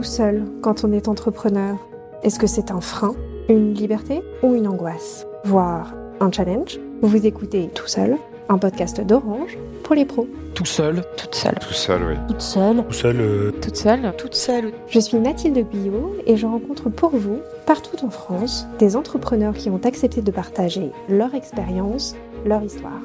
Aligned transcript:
tout 0.00 0.06
seul 0.06 0.44
quand 0.62 0.82
on 0.82 0.92
est 0.92 1.08
entrepreneur 1.08 1.76
Est-ce 2.22 2.38
que 2.38 2.46
c'est 2.46 2.70
un 2.70 2.80
frein, 2.80 3.14
une 3.50 3.74
liberté 3.74 4.22
ou 4.42 4.54
une 4.54 4.66
angoisse 4.66 5.26
Voire 5.44 5.92
un 6.20 6.32
challenge? 6.32 6.80
Vous 7.02 7.26
écoutez 7.26 7.68
Tout 7.74 7.86
seul, 7.86 8.16
un 8.48 8.56
podcast 8.56 9.02
d'Orange 9.02 9.58
pour 9.82 9.94
les 9.94 10.06
pros. 10.06 10.26
Tout 10.54 10.64
seul 10.64 11.04
Toute 11.18 11.34
seule. 11.34 11.58
Tout 11.60 11.74
seul, 11.74 12.00
oui. 12.02 12.14
Toute 12.28 12.40
seule. 12.40 12.82
Tout 12.82 12.92
seul, 12.94 13.16
euh, 13.20 13.50
Toute 13.60 13.76
seule. 13.76 14.14
Toute 14.16 14.34
seule. 14.34 14.72
Je 14.88 15.00
suis 15.00 15.18
Mathilde 15.18 15.68
Billot 15.68 16.16
et 16.26 16.38
je 16.38 16.46
rencontre 16.46 16.88
pour 16.88 17.10
vous, 17.10 17.40
partout 17.66 18.02
en 18.02 18.08
France, 18.08 18.66
des 18.78 18.96
entrepreneurs 18.96 19.52
qui 19.52 19.68
ont 19.68 19.80
accepté 19.84 20.22
de 20.22 20.30
partager 20.30 20.92
leur 21.10 21.34
expérience, 21.34 22.16
leur 22.46 22.62
histoire. 22.62 23.02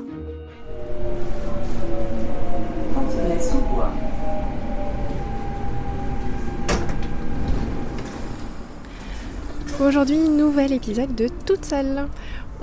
Aujourd'hui, 9.81 10.29
nouvel 10.29 10.71
épisode 10.71 11.13
de 11.15 11.27
Toute 11.45 11.65
seule. 11.65 12.07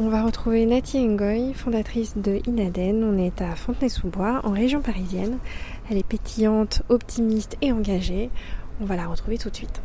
On 0.00 0.08
va 0.08 0.22
retrouver 0.22 0.64
Nati 0.64 0.98
Ngoy, 0.98 1.52
fondatrice 1.52 2.16
de 2.16 2.40
Inaden. 2.46 3.04
On 3.04 3.18
est 3.18 3.42
à 3.42 3.54
Fontenay-sous-Bois, 3.54 4.40
en 4.44 4.50
région 4.52 4.80
parisienne. 4.80 5.36
Elle 5.90 5.98
est 5.98 6.06
pétillante, 6.06 6.82
optimiste 6.88 7.58
et 7.60 7.70
engagée. 7.70 8.30
On 8.80 8.86
va 8.86 8.96
la 8.96 9.06
retrouver 9.06 9.36
tout 9.36 9.50
de 9.50 9.56
suite. 9.56 9.82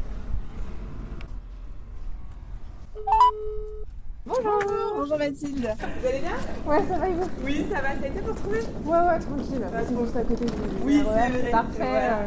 Bonjour, 4.25 4.59
bonjour 4.95 5.17
Mathilde. 5.17 5.69
Vous 6.01 6.07
allez 6.07 6.19
bien? 6.19 6.31
Ouais, 6.65 6.83
ça 6.87 6.97
va 6.97 7.09
et 7.09 7.13
vous? 7.13 7.29
Oui, 7.43 7.65
ça 7.69 7.81
va, 7.81 7.89
ça 7.89 8.03
a 8.03 8.07
été 8.07 8.21
pour 8.21 8.35
trouver? 8.35 8.59
Ouais, 8.85 8.99
ouais, 8.99 9.19
tranquille. 9.19 9.67
C'est 9.85 9.99
juste 9.99 10.15
à 10.15 10.21
côté 10.21 10.45
du 10.45 10.51
Oui, 10.81 11.03
c'est 11.43 11.51
parfait. 11.51 11.77
Voilà. 11.77 12.19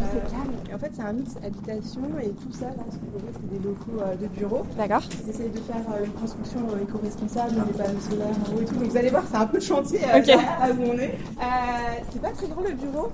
Puis 0.00 0.08
c'est 0.12 0.30
calme. 0.30 0.52
Et 0.70 0.74
en 0.74 0.78
fait, 0.78 0.90
c'est 0.94 1.02
un 1.02 1.12
mix 1.12 1.36
habitation 1.44 2.02
et 2.22 2.30
tout 2.30 2.52
ça, 2.52 2.66
là, 2.66 2.82
ce 2.90 2.96
que 2.96 3.04
vous 3.04 3.18
voyez, 3.18 3.32
c'est 3.34 3.50
des 3.50 3.58
locaux 3.68 4.00
euh, 4.00 4.14
de 4.16 4.26
bureaux. 4.28 4.66
D'accord. 4.76 5.02
Ils 5.24 5.30
essayent 5.30 5.50
de 5.50 5.58
faire 5.60 5.84
euh, 5.92 6.04
une 6.04 6.12
construction 6.12 6.60
euh, 6.72 6.82
éco-responsable, 6.82 7.54
des 7.66 7.72
panneaux 7.72 8.00
solaires 8.00 8.26
en 8.28 8.54
haut 8.56 8.60
et 8.60 8.64
tout. 8.64 8.74
Donc 8.74 8.84
vous 8.90 8.96
allez 8.96 9.10
voir, 9.10 9.24
c'est 9.30 9.36
un 9.36 9.46
peu 9.46 9.58
de 9.58 9.62
chantier 9.62 10.00
Ok. 10.00 10.26
là, 10.26 10.36
là 10.68 10.72
où 10.72 10.82
on 10.82 10.98
est. 10.98 11.18
C'est 12.12 12.22
pas 12.22 12.30
très 12.32 12.48
grand 12.48 12.62
le 12.62 12.72
bureau. 12.74 13.10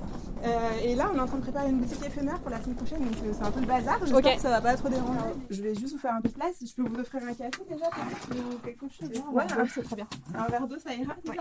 Et 0.85 0.95
là, 0.95 1.11
on 1.13 1.17
est 1.17 1.21
en 1.21 1.27
train 1.27 1.39
de 1.39 1.43
préparer 1.43 1.71
une 1.71 1.79
boutique 1.79 2.05
éphémère 2.07 2.39
pour 2.39 2.51
la 2.51 2.63
semaine 2.63 2.77
prochaine, 2.77 3.01
donc 3.01 3.15
c'est 3.33 3.45
un 3.45 3.51
peu 3.51 3.59
le 3.61 3.67
bazar. 3.67 3.99
J'espère 4.01 4.19
Ok. 4.19 4.37
que 4.37 4.41
ça 4.41 4.51
va 4.51 4.61
pas 4.61 4.75
trop 4.77 4.89
déranger. 4.89 5.19
Je 5.51 5.61
vais 5.63 5.75
juste 5.75 5.95
vous 5.95 5.99
faire 5.99 6.15
un 6.15 6.21
peu 6.21 6.29
de 6.29 6.35
place. 6.35 6.55
Je 6.65 6.73
peux 6.75 6.89
vous 6.89 7.01
offrir 7.01 7.21
un 7.25 7.35
café 7.35 7.63
déjà 7.69 7.87
ou 8.31 8.59
quelque 8.65 8.85
chose 8.89 9.09
Ouais, 9.33 9.43
Ouais, 9.43 9.65
c'est 9.75 9.83
très 9.83 9.97
bien. 9.97 10.07
un 10.39 10.47
verre 10.49 10.69
d'eau, 10.69 10.77
ça 10.79 10.95
ira 10.95 11.15
ça 11.25 11.33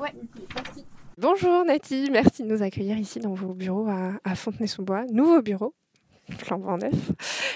Ouais. 0.00 0.12
Ok, 0.14 0.42
merci. 0.54 0.84
Bonjour 1.18 1.64
Nati, 1.64 2.08
merci 2.10 2.42
de 2.42 2.48
nous 2.48 2.62
accueillir 2.62 2.96
ici 2.98 3.20
dans 3.20 3.34
vos 3.34 3.52
bureaux 3.54 3.86
à, 3.88 4.12
à 4.24 4.34
Fontenay-sous-Bois. 4.34 5.04
Nouveau 5.12 5.42
bureau, 5.42 5.74
flambant 6.38 6.78
neuf. 6.78 6.94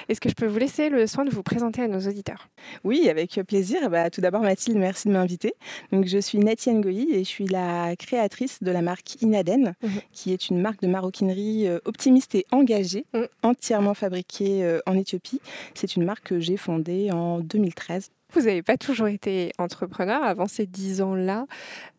Est-ce 0.08 0.20
que 0.20 0.28
je 0.28 0.34
peux 0.34 0.46
vous 0.46 0.58
laisser 0.58 0.88
le 0.90 1.06
soin 1.06 1.24
de 1.24 1.30
vous 1.30 1.42
présenter 1.42 1.80
à 1.82 1.88
nos 1.88 1.98
auditeurs? 2.00 2.48
Oui, 2.84 3.08
avec 3.08 3.40
plaisir. 3.48 3.88
Bah, 3.90 4.10
tout 4.10 4.20
d'abord, 4.20 4.42
Mathilde, 4.42 4.76
merci 4.76 5.08
de 5.08 5.12
m'inviter. 5.14 5.54
Donc, 5.90 6.06
je 6.06 6.18
suis 6.18 6.38
Nathalie 6.38 6.76
Ngoyi 6.76 7.14
et 7.14 7.18
je 7.20 7.28
suis 7.28 7.46
la 7.46 7.96
créatrice 7.96 8.62
de 8.62 8.70
la 8.70 8.82
marque 8.82 9.20
Inaden, 9.22 9.74
Mhm. 9.82 9.90
qui 10.12 10.32
est 10.32 10.48
une 10.50 10.60
marque 10.60 10.82
de 10.82 10.86
maroquinerie 10.88 11.66
euh, 11.66 11.78
optimiste 11.86 12.34
et 12.34 12.46
engagée, 12.52 13.06
Mhm. 13.14 13.26
entièrement 13.42 13.94
fabriquée 13.94 14.64
euh, 14.64 14.80
en 14.86 14.96
Éthiopie. 14.96 15.40
C'est 15.74 15.96
une 15.96 16.04
marque 16.04 16.26
que 16.28 16.40
j'ai 16.40 16.56
fondée 16.58 17.10
en 17.10 17.40
2013. 17.40 18.10
Vous 18.32 18.42
n'avez 18.42 18.62
pas 18.62 18.76
toujours 18.76 19.06
été 19.08 19.52
entrepreneur 19.58 20.22
avant 20.22 20.46
ces 20.46 20.66
dix 20.66 21.00
ans-là. 21.00 21.46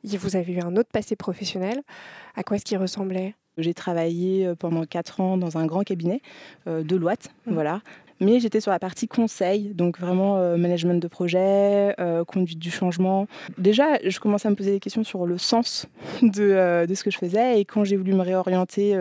Vous 0.03 0.35
avez 0.35 0.53
eu 0.53 0.59
un 0.59 0.75
autre 0.75 0.89
passé 0.91 1.15
professionnel. 1.15 1.81
À 2.35 2.43
quoi 2.43 2.57
est-ce 2.57 2.65
qu'il 2.65 2.77
ressemblait? 2.77 3.35
J'ai 3.57 3.73
travaillé 3.73 4.45
euh, 4.45 4.53
pendant 4.55 4.85
quatre 4.85 5.19
ans 5.19 5.35
dans 5.37 5.57
un 5.57 5.65
grand 5.65 5.81
cabinet 5.83 6.21
euh, 6.67 6.83
de 6.83 6.95
Loite, 6.95 7.29
Mhm. 7.47 7.53
voilà. 7.53 7.81
Mais 8.19 8.39
j'étais 8.39 8.61
sur 8.61 8.71
la 8.71 8.79
partie 8.79 9.07
conseil, 9.07 9.75
donc 9.75 9.99
vraiment 9.99 10.37
euh, 10.37 10.57
management 10.57 10.99
de 10.99 11.07
projet, 11.07 11.95
conduite 12.27 12.57
du 12.57 12.71
changement. 12.71 13.27
Déjà, 13.59 13.99
je 14.03 14.19
commençais 14.19 14.47
à 14.47 14.51
me 14.51 14.55
poser 14.55 14.71
des 14.71 14.79
questions 14.79 15.03
sur 15.03 15.27
le 15.27 15.37
sens 15.37 15.85
de, 16.23 16.85
de 16.87 16.93
ce 16.95 17.03
que 17.03 17.11
je 17.11 17.17
faisais. 17.19 17.59
Et 17.61 17.65
quand 17.65 17.83
j'ai 17.83 17.95
voulu 17.95 18.13
me 18.13 18.23
réorienter, 18.23 18.97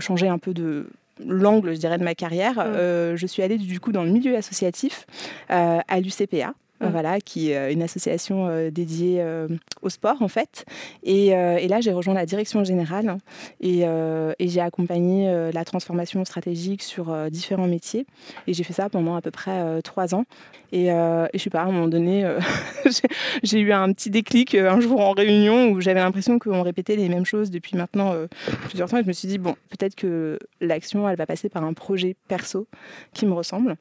changer 0.00 0.28
un 0.28 0.36
peu 0.38 0.52
de 0.52 0.86
l'angle, 1.26 1.74
je 1.74 1.78
dirais, 1.78 1.98
de 1.98 2.04
ma 2.04 2.14
carrière, 2.14 2.54
euh, 2.58 3.16
je 3.16 3.26
suis 3.26 3.42
allée 3.42 3.58
du 3.58 3.80
coup 3.80 3.92
dans 3.92 4.04
le 4.04 4.10
milieu 4.10 4.36
associatif 4.36 5.06
euh, 5.50 5.80
à 5.86 6.00
l'UCPA. 6.00 6.54
Mhm. 6.82 6.90
Voilà, 6.90 7.20
qui 7.20 7.50
est 7.50 7.56
euh, 7.56 7.72
une 7.72 7.82
association 7.82 8.46
euh, 8.48 8.70
dédiée 8.70 9.20
euh, 9.20 9.48
au 9.82 9.88
sport 9.88 10.20
en 10.20 10.28
fait. 10.28 10.64
Et, 11.02 11.34
euh, 11.34 11.56
et 11.56 11.68
là, 11.68 11.80
j'ai 11.80 11.92
rejoint 11.92 12.14
la 12.14 12.26
direction 12.26 12.64
générale 12.64 13.18
et, 13.60 13.80
euh, 13.84 14.32
et 14.38 14.48
j'ai 14.48 14.60
accompagné 14.60 15.28
euh, 15.28 15.50
la 15.52 15.64
transformation 15.64 16.24
stratégique 16.24 16.82
sur 16.82 17.10
euh, 17.10 17.30
différents 17.30 17.66
métiers. 17.68 18.06
Et 18.46 18.54
j'ai 18.54 18.64
fait 18.64 18.72
ça 18.72 18.88
pendant 18.88 19.14
à 19.14 19.20
peu 19.22 19.30
près 19.30 19.60
euh, 19.60 19.80
trois 19.80 20.14
ans. 20.14 20.24
Et, 20.72 20.90
euh, 20.90 21.26
et 21.32 21.38
je 21.38 21.42
sais 21.44 21.50
pas, 21.50 21.60
à 21.60 21.64
un 21.64 21.70
moment 21.72 21.88
donné, 21.88 22.24
euh, 22.24 22.40
j'ai- 23.42 23.60
eu 23.60 23.72
un 23.72 23.92
petit 23.92 24.10
déclic 24.10 24.54
euh, 24.54 24.70
un 24.70 24.80
jour 24.80 25.00
en 25.00 25.12
réunion 25.12 25.68
où 25.70 25.80
j'avais 25.80 26.00
l'impression 26.00 26.38
qu'on 26.38 26.62
répétait 26.62 26.96
les 26.96 27.08
mêmes 27.08 27.26
choses 27.26 27.50
depuis 27.50 27.76
maintenant 27.76 28.12
euh, 28.14 28.26
plusieurs 28.68 28.88
temps. 28.88 28.96
Et 28.98 29.02
je 29.02 29.08
me 29.08 29.12
suis 29.12 29.28
dit, 29.28 29.38
bon, 29.38 29.54
peut-être 29.70 29.94
que 29.94 30.38
l'action, 30.60 31.08
elle 31.08 31.16
va 31.16 31.26
passer 31.26 31.48
par 31.48 31.62
un 31.62 31.74
projet 31.74 32.16
perso 32.28 32.66
qui 33.12 33.26
me 33.26 33.34
ressemble, 33.34 33.76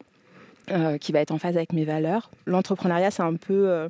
euh, 0.69 0.97
qui 0.97 1.11
va 1.11 1.19
être 1.19 1.31
en 1.31 1.37
phase 1.37 1.57
avec 1.57 1.73
mes 1.73 1.85
valeurs. 1.85 2.29
L'entrepreneuriat, 2.45 3.11
c'est 3.11 3.23
un 3.23 3.35
peu 3.35 3.69
euh, 3.69 3.87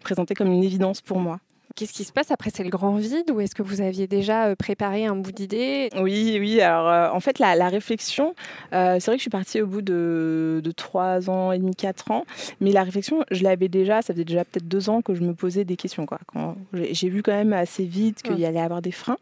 présenté 0.00 0.34
comme 0.34 0.52
une 0.52 0.64
évidence 0.64 1.00
pour 1.00 1.18
moi. 1.18 1.40
Qu'est-ce 1.76 1.92
qui 1.92 2.04
se 2.04 2.12
passe 2.12 2.30
après 2.30 2.48
C'est 2.48 2.64
le 2.64 2.70
grand 2.70 2.96
vide 2.96 3.30
ou 3.30 3.38
est-ce 3.38 3.54
que 3.54 3.62
vous 3.62 3.82
aviez 3.82 4.06
déjà 4.06 4.46
euh, 4.46 4.54
préparé 4.54 5.04
un 5.04 5.14
bout 5.14 5.30
d'idée? 5.30 5.90
Oui, 6.00 6.38
oui. 6.40 6.62
Alors, 6.62 6.88
euh, 6.88 7.10
en 7.10 7.20
fait, 7.20 7.38
la, 7.38 7.54
la 7.54 7.68
réflexion, 7.68 8.34
euh, 8.72 8.96
c'est 8.98 9.10
vrai 9.10 9.16
que 9.16 9.18
je 9.18 9.24
suis 9.24 9.30
partie 9.30 9.60
au 9.60 9.66
bout 9.66 9.82
de, 9.82 10.62
de 10.64 10.70
3 10.70 11.28
ans 11.28 11.52
et 11.52 11.58
demi, 11.58 11.76
4 11.76 12.12
ans. 12.12 12.24
Mais 12.62 12.72
la 12.72 12.82
réflexion, 12.82 13.26
je 13.30 13.44
l'avais 13.44 13.68
déjà, 13.68 14.00
ça 14.00 14.14
faisait 14.14 14.24
déjà 14.24 14.46
peut-être 14.46 14.66
deux 14.66 14.88
ans 14.88 15.02
que 15.02 15.14
je 15.14 15.20
me 15.20 15.34
posais 15.34 15.66
des 15.66 15.76
questions. 15.76 16.06
Quoi. 16.06 16.18
Quand 16.26 16.56
j'ai 16.72 17.10
vu 17.10 17.22
quand 17.22 17.32
même 17.32 17.52
assez 17.52 17.84
vite 17.84 18.22
qu'il 18.22 18.38
y 18.38 18.46
allait 18.46 18.58
avoir 18.58 18.80
des 18.80 18.90
freins. 18.90 19.18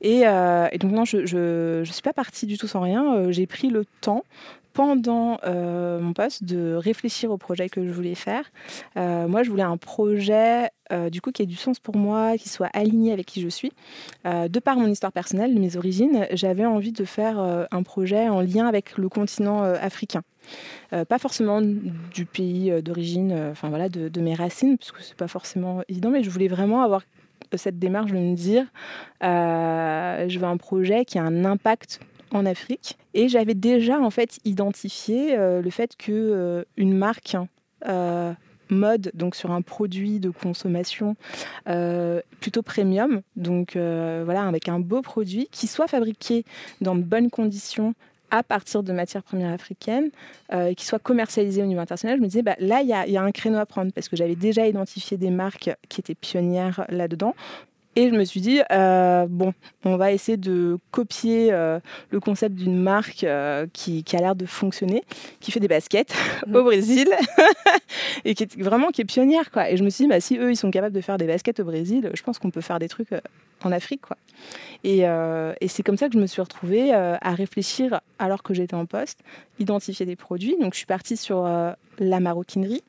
Et, 0.00 0.22
euh, 0.26 0.66
et 0.72 0.78
donc, 0.78 0.92
non, 0.92 1.04
je 1.04 1.18
ne 1.80 1.84
suis 1.84 2.00
pas 2.00 2.14
partie 2.14 2.46
du 2.46 2.56
tout 2.56 2.68
sans 2.68 2.80
rien. 2.80 3.30
J'ai 3.30 3.46
pris 3.46 3.68
le 3.68 3.84
temps 4.00 4.24
pendant 4.78 5.40
euh, 5.44 5.98
mon 5.98 6.12
poste 6.12 6.44
de 6.44 6.74
réfléchir 6.74 7.32
au 7.32 7.36
projet 7.36 7.68
que 7.68 7.84
je 7.84 7.90
voulais 7.90 8.14
faire. 8.14 8.44
Euh, 8.96 9.26
moi, 9.26 9.42
je 9.42 9.50
voulais 9.50 9.64
un 9.64 9.76
projet 9.76 10.68
euh, 10.92 11.10
du 11.10 11.20
coup 11.20 11.32
qui 11.32 11.42
ait 11.42 11.46
du 11.46 11.56
sens 11.56 11.80
pour 11.80 11.96
moi, 11.96 12.38
qui 12.38 12.48
soit 12.48 12.70
aligné 12.72 13.12
avec 13.12 13.26
qui 13.26 13.40
je 13.40 13.48
suis. 13.48 13.72
De 14.24 14.60
par 14.60 14.76
mon 14.76 14.86
histoire 14.86 15.10
personnelle, 15.10 15.58
mes 15.58 15.76
origines, 15.76 16.28
j'avais 16.30 16.64
envie 16.64 16.92
de 16.92 17.04
faire 17.04 17.40
un 17.40 17.82
projet 17.82 18.28
en 18.28 18.40
lien 18.40 18.68
avec 18.68 18.96
le 18.96 19.08
continent 19.08 19.62
africain. 19.62 20.22
Pas 20.90 21.18
forcément 21.18 21.60
du 21.60 22.24
pays 22.24 22.70
d'origine, 22.80 23.48
enfin 23.50 23.70
voilà, 23.70 23.88
de, 23.88 24.08
de 24.08 24.20
mes 24.20 24.34
racines, 24.34 24.78
parce 24.78 24.92
que 24.92 25.02
c'est 25.02 25.16
pas 25.16 25.28
forcément 25.28 25.82
évident, 25.88 26.10
mais 26.10 26.22
je 26.22 26.30
voulais 26.30 26.48
vraiment 26.48 26.82
avoir 26.82 27.02
cette 27.54 27.80
démarche 27.80 28.12
de 28.12 28.18
me 28.18 28.36
dire, 28.36 28.64
je 29.22 30.38
veux 30.38 30.46
un 30.46 30.56
projet 30.56 31.04
qui 31.04 31.18
a 31.18 31.24
un 31.24 31.44
impact 31.44 32.00
en 32.32 32.46
Afrique. 32.46 32.98
Et 33.14 33.28
j'avais 33.28 33.54
déjà 33.54 34.00
en 34.00 34.10
fait 34.10 34.38
identifié 34.44 35.36
euh, 35.36 35.62
le 35.62 35.70
fait 35.70 35.96
que 35.96 36.12
euh, 36.12 36.64
une 36.76 36.96
marque 36.96 37.36
euh, 37.86 38.32
mode, 38.70 39.10
donc 39.14 39.34
sur 39.34 39.50
un 39.50 39.62
produit 39.62 40.20
de 40.20 40.30
consommation 40.30 41.16
plutôt 42.40 42.62
premium, 42.62 43.22
donc 43.36 43.72
voilà, 43.76 44.46
avec 44.46 44.68
un 44.68 44.78
beau 44.78 45.00
produit 45.00 45.48
qui 45.50 45.66
soit 45.66 45.88
fabriqué 45.88 46.44
dans 46.82 46.94
de 46.94 47.02
bonnes 47.02 47.30
conditions 47.30 47.94
à 48.30 48.42
partir 48.42 48.82
de 48.82 48.92
matières 48.92 49.22
premières 49.22 49.54
africaines, 49.54 50.10
qui 50.76 50.84
soit 50.84 50.98
commercialisé 50.98 51.62
au 51.62 51.66
niveau 51.66 51.80
international, 51.80 52.18
je 52.18 52.22
me 52.22 52.26
disais, 52.26 52.42
bah, 52.42 52.56
là, 52.58 52.82
il 52.82 52.88
y, 52.88 52.92
a- 52.92 53.06
il 53.06 53.12
y 53.12 53.16
a 53.16 53.22
un 53.22 53.32
créneau 53.32 53.56
à 53.56 53.64
prendre, 53.64 53.90
parce 53.90 54.10
que 54.10 54.16
j'avais 54.16 54.36
déjà 54.36 54.66
identifié 54.66 55.16
des 55.16 55.30
marques 55.30 55.70
qui 55.88 56.02
étaient 56.02 56.14
pionnières 56.14 56.84
là-dedans. 56.90 57.34
Et 57.98 58.10
je 58.10 58.14
me 58.14 58.24
suis 58.24 58.40
dit, 58.40 58.60
euh, 58.70 59.26
bon, 59.28 59.52
on 59.84 59.96
va 59.96 60.12
essayer 60.12 60.36
de 60.36 60.78
copier 60.92 61.48
euh, 61.50 61.80
le 62.10 62.20
concept 62.20 62.54
d'une 62.54 62.80
marque 62.80 63.24
euh, 63.24 63.66
qui, 63.72 64.04
qui 64.04 64.14
a 64.16 64.20
l'air 64.20 64.36
de 64.36 64.46
fonctionner, 64.46 65.02
qui 65.40 65.50
fait 65.50 65.58
des 65.58 65.66
baskets 65.66 66.14
Mhm. 66.46 66.54
au 66.54 66.62
Brésil, 66.62 67.08
et 68.24 68.36
qui 68.36 68.44
est 68.44 68.56
vraiment 68.56 68.90
qui 68.90 69.00
est 69.00 69.04
pionnière. 69.04 69.50
Quoi. 69.50 69.68
Et 69.72 69.76
je 69.76 69.82
me 69.82 69.90
suis 69.90 70.04
dit, 70.04 70.08
bah, 70.08 70.20
si 70.20 70.38
eux, 70.38 70.52
ils 70.52 70.56
sont 70.56 70.70
capables 70.70 70.94
de 70.94 71.00
faire 71.00 71.18
des 71.18 71.26
baskets 71.26 71.58
au 71.58 71.64
Brésil, 71.64 72.08
je 72.14 72.22
pense 72.22 72.38
qu'on 72.38 72.52
peut 72.52 72.60
faire 72.60 72.78
des 72.78 72.86
trucs 72.86 73.10
en 73.64 73.72
Afrique. 73.72 74.02
Quoi. 74.02 74.16
Et, 74.84 75.00
et 75.00 75.66
c'est 75.68 75.82
comme 75.82 75.96
ça 75.96 76.06
que 76.06 76.14
je 76.14 76.20
me 76.20 76.26
suis 76.26 76.40
retrouvée 76.40 76.92
à 76.92 77.30
réfléchir 77.32 78.00
alors 78.20 78.44
que 78.44 78.54
j'étais 78.54 78.74
en 78.76 78.86
poste, 78.86 79.18
identifier 79.58 80.06
des 80.06 80.14
produits. 80.14 80.56
Donc 80.60 80.74
je 80.74 80.78
suis 80.78 80.86
partie 80.86 81.16
sur 81.16 81.42
la 81.98 82.20
maroquinerie. 82.20 82.84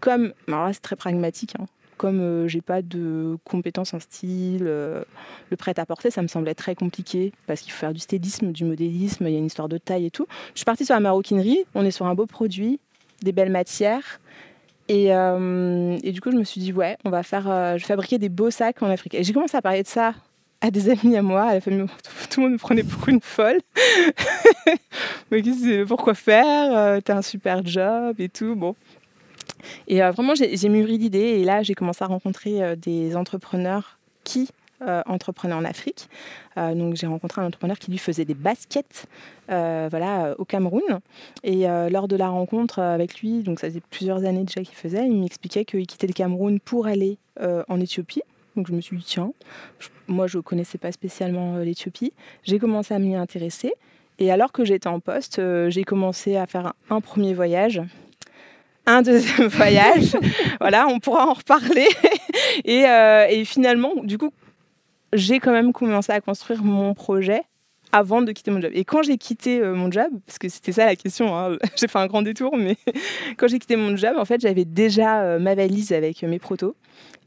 Comme, 0.00 0.32
alors 0.46 0.64
là 0.64 0.72
c'est 0.72 0.80
très 0.80 0.96
pragmatique, 0.96 1.52
hein. 1.58 1.66
Comme 1.98 2.20
euh, 2.20 2.48
j'ai 2.48 2.62
pas 2.62 2.80
de 2.80 3.36
compétences 3.44 3.92
en 3.92 4.00
style, 4.00 4.64
euh, 4.66 5.02
le 5.50 5.56
prêt-à-porter, 5.56 6.10
ça 6.10 6.22
me 6.22 6.28
semblait 6.28 6.54
très 6.54 6.74
compliqué 6.74 7.32
parce 7.46 7.60
qu'il 7.60 7.72
faut 7.72 7.80
faire 7.80 7.92
du 7.92 8.00
stylisme, 8.00 8.52
du 8.52 8.64
modélisme, 8.64 9.26
il 9.26 9.32
y 9.32 9.36
a 9.36 9.38
une 9.38 9.46
histoire 9.46 9.68
de 9.68 9.76
taille 9.76 10.06
et 10.06 10.10
tout. 10.10 10.26
Je 10.54 10.60
suis 10.60 10.64
partie 10.64 10.86
sur 10.86 10.94
la 10.94 11.00
maroquinerie, 11.00 11.64
on 11.74 11.84
est 11.84 11.90
sur 11.90 12.06
un 12.06 12.14
beau 12.14 12.24
produit, 12.24 12.80
des 13.20 13.32
belles 13.32 13.50
matières. 13.50 14.20
Et, 14.88 15.14
euh, 15.14 15.98
du 15.98 16.22
coup, 16.22 16.30
je 16.30 16.36
me 16.36 16.44
suis 16.44 16.62
dit, 16.62 16.72
ouais, 16.72 16.96
on 17.04 17.10
va 17.10 17.22
faire, 17.22 17.44
je 17.76 17.82
vais 17.82 17.88
fabriquer 17.88 18.16
des 18.16 18.30
beaux 18.30 18.50
sacs 18.50 18.82
en 18.82 18.88
Afrique. 18.88 19.14
Et 19.14 19.22
j'ai 19.22 19.34
commencé 19.34 19.54
à 19.54 19.60
parler 19.60 19.82
de 19.82 19.88
ça 19.88 20.14
à 20.60 20.70
des 20.70 20.88
amis 20.88 21.16
à 21.16 21.22
moi, 21.22 21.42
à 21.42 21.54
la 21.54 21.60
famille, 21.60 21.86
tout 22.30 22.40
le 22.40 22.46
monde 22.46 22.52
me 22.54 22.58
prenait 22.58 22.82
pour 22.82 23.06
une 23.08 23.20
folle. 23.20 23.58
Mais 25.30 25.42
pourquoi 25.86 26.14
faire? 26.14 27.02
T'as 27.02 27.16
un 27.16 27.22
super 27.22 27.66
job 27.66 28.18
et 28.18 28.30
tout. 28.30 28.56
Bon. 28.56 28.74
Et 29.86 30.02
euh, 30.02 30.10
vraiment, 30.10 30.34
j'ai 30.34 30.68
mûri 30.68 30.98
l'idée 30.98 31.18
et 31.18 31.44
là, 31.44 31.62
j'ai 31.62 31.74
commencé 31.74 32.04
à 32.04 32.06
rencontrer 32.06 32.62
euh, 32.62 32.76
des 32.76 33.16
entrepreneurs 33.16 33.98
qui 34.24 34.50
entreprenaient 35.06 35.54
en 35.54 35.64
Afrique. 35.64 36.08
donc, 36.56 36.94
j'ai 36.94 37.08
rencontré 37.08 37.42
un 37.42 37.46
entrepreneur 37.46 37.76
qui 37.80 37.90
lui 37.90 37.98
faisait 37.98 38.24
des 38.24 38.34
baskets, 38.34 39.06
voilà, 39.48 40.36
au 40.38 40.44
Cameroun. 40.44 41.00
Et 41.42 41.66
lors 41.90 42.06
de 42.06 42.14
la 42.14 42.28
rencontre 42.28 42.78
avec 42.78 43.20
lui, 43.20 43.42
donc 43.42 43.58
ça 43.58 43.66
faisait 43.66 43.82
plusieurs 43.90 44.24
années 44.24 44.44
déjà 44.44 44.62
qu'il 44.62 44.76
faisait, 44.76 45.04
il 45.04 45.20
m'expliquait 45.20 45.64
qu'il 45.64 45.84
quittait 45.84 46.06
le 46.06 46.12
Cameroun 46.12 46.60
pour 46.60 46.86
aller 46.86 47.18
en 47.40 47.80
Éthiopie. 47.80 48.22
Donc 48.58 48.66
je 48.66 48.72
me 48.72 48.80
suis 48.80 48.96
dit, 48.96 49.04
tiens, 49.04 49.32
moi 50.08 50.26
je 50.26 50.38
ne 50.38 50.42
connaissais 50.42 50.78
pas 50.78 50.90
spécialement 50.90 51.54
euh, 51.54 51.64
l'Éthiopie. 51.64 52.12
J'ai 52.42 52.58
commencé 52.58 52.92
à 52.92 52.98
m'y 52.98 53.14
intéresser. 53.14 53.72
Et 54.18 54.32
alors 54.32 54.50
que 54.50 54.64
j'étais 54.64 54.88
en 54.88 54.98
poste, 54.98 55.38
euh, 55.38 55.70
j'ai 55.70 55.84
commencé 55.84 56.36
à 56.36 56.44
faire 56.46 56.72
un, 56.90 57.00
premier 57.00 57.34
voyage 57.34 57.80
un 58.88 59.02
deuxième 59.02 59.48
voyage. 59.48 60.16
voilà, 60.60 60.86
on 60.88 60.98
pourra 60.98 61.26
en 61.26 61.34
reparler. 61.34 61.88
Euh, 62.68 63.26
et, 63.28 63.44
finalement, 63.44 63.92
du 64.02 64.18
coup, 64.18 64.30
j'ai 65.12 65.38
quand 65.40 65.52
même 65.52 65.72
commencé 65.72 66.12
à 66.12 66.20
construire 66.20 66.62
mon 66.62 66.94
projet 66.94 67.42
avant 67.92 68.22
de 68.22 68.32
quitter 68.32 68.50
mon 68.50 68.60
job. 68.60 68.70
Et 68.74 68.84
quand 68.84 69.02
j'ai 69.02 69.18
quitté 69.18 69.60
mon 69.60 69.90
job, 69.90 70.08
parce 70.26 70.38
que 70.38 70.48
c'était 70.48 70.72
ça 70.72 70.86
la 70.86 70.96
question, 70.96 71.36
hein, 71.36 71.56
j'ai 71.76 71.88
fait 71.88 71.98
un 71.98 72.06
grand 72.06 72.22
détour, 72.22 72.56
mais 72.56 72.76
quand 73.36 73.48
j'ai 73.48 73.58
quitté 73.58 73.76
mon 73.76 73.96
job, 73.96 74.14
en 74.16 74.24
fait, 74.24 74.40
j'avais 74.40 74.64
déjà 74.64 75.38
ma 75.38 75.54
valise 75.54 75.92
avec 75.92 76.22
mes 76.22 76.38
protos. 76.38 76.74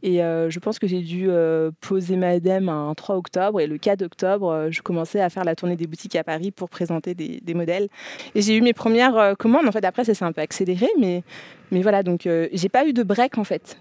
Et 0.04 0.24
euh, 0.24 0.50
je 0.50 0.60
pense 0.60 0.80
que 0.80 0.88
j'ai 0.88 1.02
dû 1.02 1.28
euh, 1.30 1.72
poser 1.80 2.16
ma 2.16 2.40
DEM 2.40 2.70
un 2.70 2.94
3 2.96 3.16
octobre. 3.16 3.62
Et 3.62 3.68
le 3.68 3.78
4 3.78 4.02
octobre, 4.02 4.50
euh, 4.50 4.72
je 4.72 4.82
commençais 4.82 5.22
à 5.22 5.30
faire 5.30 5.44
la 5.44 5.56
tournée 5.56 5.76
des 5.76 5.88
boutiques 5.88 6.16
à 6.16 6.24
Paris 6.24 6.52
pour 6.52 6.70
présenter 6.70 7.14
des, 7.14 7.40
des 7.42 7.54
modèles. 7.54 7.88
Et 8.34 8.42
j'ai 8.42 8.56
eu 8.56 8.62
mes 8.62 8.74
premières 8.74 9.36
commandes. 9.38 9.68
En 9.68 9.72
fait, 9.72 9.86
après, 9.86 10.04
ça 10.04 10.14
s'est 10.14 10.26
un 10.26 10.32
peu 10.32 10.42
accéléré. 10.42 10.88
Mais, 11.00 11.24
mais 11.72 11.82
voilà, 11.82 12.04
donc 12.04 12.28
j'ai 12.52 12.70
pas 12.70 12.88
eu 12.88 12.94
de 12.94 13.04
break 13.04 13.38
en 13.38 13.44
fait. 13.44 13.78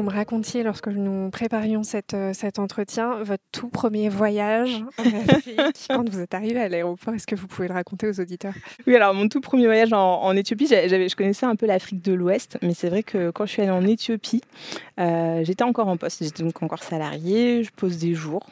Vous 0.00 0.06
me 0.06 0.14
racontiez 0.14 0.62
lorsque 0.62 0.88
nous 0.88 1.28
préparions 1.28 1.82
cette, 1.82 2.14
euh, 2.14 2.32
cet 2.32 2.58
entretien 2.58 3.22
votre 3.22 3.42
tout 3.52 3.68
premier 3.68 4.08
voyage 4.08 4.82
en 4.96 5.04
Afrique 5.28 5.60
quand 5.90 6.08
vous 6.08 6.20
êtes 6.20 6.32
arrivé 6.32 6.58
à 6.58 6.70
l'aéroport. 6.70 7.12
Est-ce 7.12 7.26
que 7.26 7.34
vous 7.34 7.46
pouvez 7.46 7.68
le 7.68 7.74
raconter 7.74 8.08
aux 8.08 8.18
auditeurs? 8.18 8.54
Oui, 8.86 8.96
alors 8.96 9.12
mon 9.12 9.28
tout 9.28 9.42
premier 9.42 9.66
voyage 9.66 9.92
en, 9.92 10.34
Éthiopie, 10.34 10.68
je 10.68 11.14
connaissais 11.14 11.44
un 11.44 11.54
peu 11.54 11.66
l'Afrique 11.66 12.00
de 12.00 12.14
l'Ouest, 12.14 12.56
mais 12.62 12.72
c'est 12.72 12.88
vrai 12.88 13.02
que 13.02 13.30
quand 13.30 13.44
je 13.44 13.52
suis 13.52 13.60
allée 13.60 13.72
en 13.72 13.86
Éthiopie, 13.86 14.40
euh, 14.98 15.44
j'étais 15.44 15.64
encore 15.64 15.88
en 15.88 15.98
poste, 15.98 16.24
j'étais 16.24 16.44
donc 16.44 16.62
encore 16.62 16.82
salariée, 16.82 17.62
je 17.62 17.70
pose 17.70 17.98
des 17.98 18.14
jours. 18.14 18.46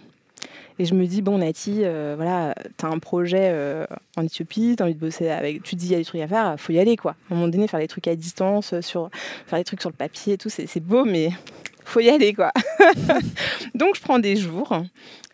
Et 0.79 0.85
je 0.85 0.95
me 0.95 1.07
dis, 1.07 1.23
bon, 1.23 1.39
Nati, 1.39 1.81
euh, 1.83 2.15
voilà, 2.17 2.55
tu 2.77 2.87
as 2.87 2.89
un 2.89 2.99
projet 2.99 3.51
euh, 3.53 3.85
en 4.17 4.23
Éthiopie, 4.23 4.75
tu 4.77 4.83
as 4.83 4.87
envie 4.87 4.95
de 4.95 5.01
bosser 5.01 5.29
avec. 5.29 5.63
Tu 5.63 5.75
te 5.75 5.81
dis, 5.81 5.87
il 5.87 5.93
y 5.93 5.95
a 5.95 5.99
des 5.99 6.05
trucs 6.05 6.21
à 6.21 6.29
faire, 6.29 6.55
faut 6.59 6.73
y 6.73 6.79
aller, 6.79 6.97
quoi. 6.97 7.13
À 7.13 7.35
un 7.35 7.37
moment 7.37 7.49
donné, 7.49 7.67
faire 7.67 7.81
des 7.81 7.89
trucs 7.89 8.07
à 8.07 8.15
distance, 8.15 8.73
euh, 8.73 8.81
sur, 8.81 9.11
faire 9.47 9.59
des 9.59 9.65
trucs 9.65 9.81
sur 9.81 9.91
le 9.91 9.97
papier 9.97 10.35
et 10.35 10.39
tout, 10.39 10.49
c'est 10.49 10.81
beau, 10.81 11.05
mais 11.05 11.31
faut 11.85 12.01
y 12.01 12.09
aller, 12.09 12.33
quoi. 12.33 12.53
Donc, 13.75 13.97
je 13.97 14.01
prends 14.01 14.21
des 14.21 14.37
jours, 14.37 14.73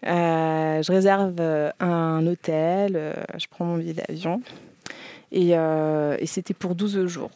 je 0.03 0.93
réserve 0.93 1.41
un 1.81 2.27
hôtel, 2.27 3.15
je 3.37 3.47
prends 3.51 3.65
mon 3.65 3.77
billet 3.77 3.95
d'avion. 3.95 4.41
Et 5.33 5.57
c'était 6.27 6.55
pour 6.55 6.75
12 6.75 7.07
jours 7.07 7.31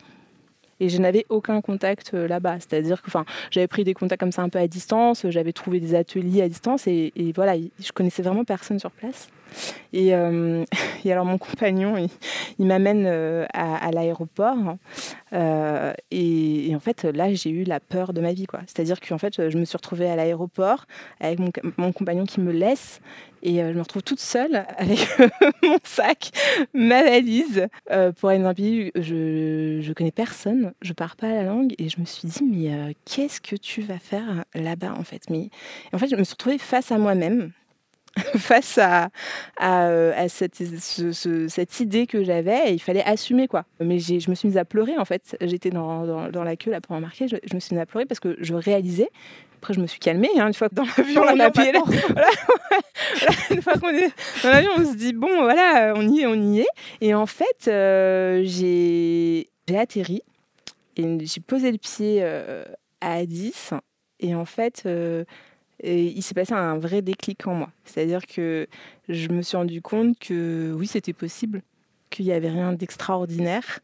et 0.81 0.89
je 0.89 0.99
n'avais 0.99 1.27
aucun 1.29 1.61
contact 1.61 2.13
euh, 2.15 2.29
là-bas. 2.29 2.61
C'est-à-dire 2.61 3.03
que 3.03 3.11
j'avais 3.51 3.69
pris 3.69 3.85
des 3.85 3.95
contacts 3.95 4.21
comme 4.21 4.33
ça 4.33 4.43
un 4.43 4.49
peu 4.49 4.59
à 4.59 4.67
distance, 4.67 5.27
j'avais 5.29 5.53
trouvé 5.53 5.81
des 5.81 5.95
ateliers 5.95 6.43
à 6.43 6.49
distance 6.49 6.87
et, 6.87 7.13
et 7.17 7.33
voilà, 7.33 7.57
je 7.57 7.93
connaissais 7.93 8.23
vraiment 8.23 8.45
personne 8.45 8.79
sur 8.79 8.91
place. 8.91 9.29
Et, 9.93 10.15
euh, 10.15 10.65
et, 11.05 11.13
alors 11.13 11.25
mon 11.25 11.39
compagnon, 11.39 11.97
il, 12.59 12.67
m'amène 12.67 13.05
euh, 13.07 13.47
à, 13.53 13.91
l'aéroport. 13.91 14.77
Euh, 15.33 15.93
et, 16.11 16.73
en 16.75 16.81
fait, 16.81 17.05
là, 17.05 17.33
j'ai 17.33 17.51
eu 17.51 17.65
la 17.65 17.81
peur 17.81 18.13
de 18.13 18.21
ma 18.21 18.33
vie. 18.33 18.47
C'est-à-dire 18.67 19.01
qu'en 19.01 19.19
fait, 19.19 19.49
je 19.49 19.59
me 19.59 19.65
suis 19.65 19.77
retrouvée 19.77 20.09
à 20.09 20.17
l'aéroport 20.17 20.87
avec 21.21 21.39
mon, 21.39 21.51
mon, 21.77 21.93
compagnon 21.93 22.25
qui 22.25 22.41
me 22.41 22.53
laisse. 22.53 23.01
Et 23.41 23.59
je 23.59 23.73
me 23.73 23.81
retrouve 23.81 24.03
toute 24.03 24.19
seule 24.19 24.67
avec 24.79 24.99
mon 25.63 25.77
sac, 25.85 26.31
ma 26.75 27.05
valise, 27.05 27.69
pour 28.19 28.31
aller 28.31 28.41
dans 28.41 28.49
un 28.49 28.55
pays 28.55 28.91
où 28.97 29.01
je 29.01 29.87
ne 29.87 29.93
connais 29.93 30.11
personne, 30.11 30.73
je 30.83 30.93
pars 30.93 31.15
pas 31.15 31.29
la 31.29 31.45
langue. 31.45 31.73
Et 31.79 31.89
je 31.89 32.01
me 32.01 32.05
suis 32.05 32.27
dit, 32.27 32.43
mais 32.43 32.97
qu'est-ce 33.05 33.41
que 33.41 33.55
tu 33.55 33.81
vas 33.81 33.99
faire 33.99 34.45
là-bas 34.55 34.93
en 34.99 35.05
fait? 35.05 35.31
Mais, 35.31 35.51
En 35.93 35.99
fait, 35.99 36.09
je 36.09 36.17
me 36.17 36.25
suis 36.25 36.33
retrouvée 36.33 36.59
face 36.59 36.91
à 36.91 36.99
moi-même. 36.99 37.53
face 38.39 38.79
à, 38.79 39.11
à, 39.59 40.29
cette, 40.29 40.57
cette, 40.57 41.81
idée 41.81 42.07
que 42.07 42.25
j'avais 42.25 42.75
il 42.75 42.79
fallait 42.81 43.05
assumer 43.05 43.49
quoi. 43.49 43.65
Mais 43.81 43.99
je 43.99 44.31
me 44.31 44.35
suis 44.35 44.49
mise 44.49 44.59
à 44.59 44.65
pleurer 44.65 44.97
en 44.99 45.05
fait. 45.05 45.37
J'étais 45.41 45.71
dans, 45.71 46.29
dans, 46.31 46.45
la 46.45 46.57
queue 46.57 46.71
là 46.71 46.81
pour 46.81 46.97
remarquer, 46.97 47.29
je, 47.29 47.37
je, 47.45 47.55
me 47.55 47.61
suis 47.61 47.75
mise 47.75 47.83
à 47.83 47.87
pleurer 47.87 48.07
parce 48.07 48.21
que 48.21 48.37
je 48.41 48.55
réalisais. 48.55 49.11
Après, 49.59 49.75
je 49.75 49.81
me 49.81 49.89
suis 49.89 49.99
calmée 49.99 50.31
hein, 50.39 50.47
une 50.47 50.55
fois 50.55 50.69
que 50.69 50.77
dans 50.77 50.85
l'avion, 50.85 51.23
on 51.23 51.41
a 51.41 51.49
voilà, 51.51 51.81
une 53.51 53.61
fois 53.61 53.73
qu'on 53.75 53.89
est 53.89 54.13
dans 54.45 54.51
l'avion, 54.51 54.71
on 54.79 54.85
se 54.85 54.95
dit 54.95 55.13
bon, 55.13 55.43
voilà, 55.43 55.95
on 55.97 56.09
y 56.09 56.21
est, 56.21 56.27
on 56.27 56.35
y 56.35 56.61
est. 56.61 56.69
Et 57.01 57.13
en 57.13 57.27
fait, 57.27 57.67
euh, 57.67 58.43
j'ai 58.45 59.51
atterri 59.77 60.23
et 60.97 61.19
j'ai 61.27 61.41
posé 61.41 61.73
le 61.73 61.79
pied 61.79 62.19
euh, 62.23 62.65
à 63.01 63.27
10 63.27 63.75
et 64.21 64.35
en 64.35 64.45
fait, 64.45 64.83
euh, 64.87 65.25
et 65.81 66.05
il 66.07 66.23
s'est 66.23 66.35
passé 66.35 66.53
un 66.53 66.79
vrai 66.79 67.03
déclic 67.03 67.47
en 67.47 67.55
moi. 67.55 67.71
C'est-à-dire 67.85 68.27
que 68.27 68.67
je 69.09 69.29
me 69.29 69.43
suis 69.43 69.57
rendu 69.57 69.81
compte 69.81 70.19
que 70.19 70.73
oui, 70.77 70.87
c'était 70.87 71.13
possible, 71.13 71.63
qu'il 72.11 72.27
n'y 72.27 72.33
avait 72.33 72.51
rien 72.51 72.73
d'extraordinaire. 72.73 73.81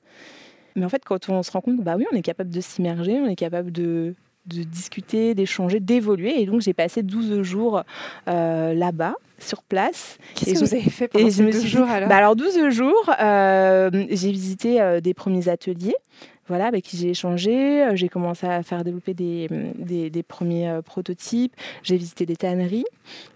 Mais 0.77 0.85
en 0.85 0.89
fait, 0.89 1.05
quand 1.05 1.29
on 1.29 1.43
se 1.43 1.53
rend 1.53 1.61
compte, 1.61 1.81
bah 1.81 1.95
oui, 1.97 2.05
on 2.13 2.17
est 2.17 2.23
capable 2.23 2.51
de 2.51 2.61
s'immerger, 2.61 3.13
on 3.13 3.27
est 3.27 3.37
capable 3.37 3.71
de, 3.71 4.15
de 4.47 4.63
discuter, 4.65 5.35
d'échanger, 5.35 5.79
d'évoluer. 5.79 6.41
Et 6.41 6.47
donc, 6.47 6.61
j'ai 6.63 6.75
passé 6.75 7.03
12 7.03 7.43
jours 7.43 7.85
euh, 8.29 8.75
là-bas, 8.75 9.15
sur 9.39 9.63
place. 9.63 10.19
Qu'est-ce 10.35 10.55
que 10.55 10.59
vous 10.59 10.75
avez 10.75 10.91
fait 10.91 11.09
pendant 11.09 11.31
ces 11.31 11.45
12 11.45 11.67
jours 11.67 11.89
alors? 11.89 12.09
bah 12.09 12.17
Alors, 12.17 12.35
12 12.35 12.71
jours, 12.71 13.11
euh, 13.21 13.91
j'ai 14.11 14.33
visité 14.33 14.81
euh, 14.81 15.01
des 15.01 15.15
premiers 15.15 15.49
ateliers 15.49 15.95
voilà, 16.49 16.67
avec 16.67 16.85
qui 16.85 16.97
j'ai 16.97 17.11
échangé. 17.11 17.85
Euh, 17.85 17.97
j'ai 17.97 18.09
commencé 18.09 18.47
à 18.47 18.63
faire 18.63 18.85
développer 18.85 19.15
des, 19.15 19.49
des, 19.79 20.11
des 20.11 20.23
premiers 20.23 20.69
euh, 20.69 20.83
prototypes. 20.83 21.55
J'ai 21.83 21.97
visité 21.97 22.27
des 22.27 22.37
tanneries 22.37 22.85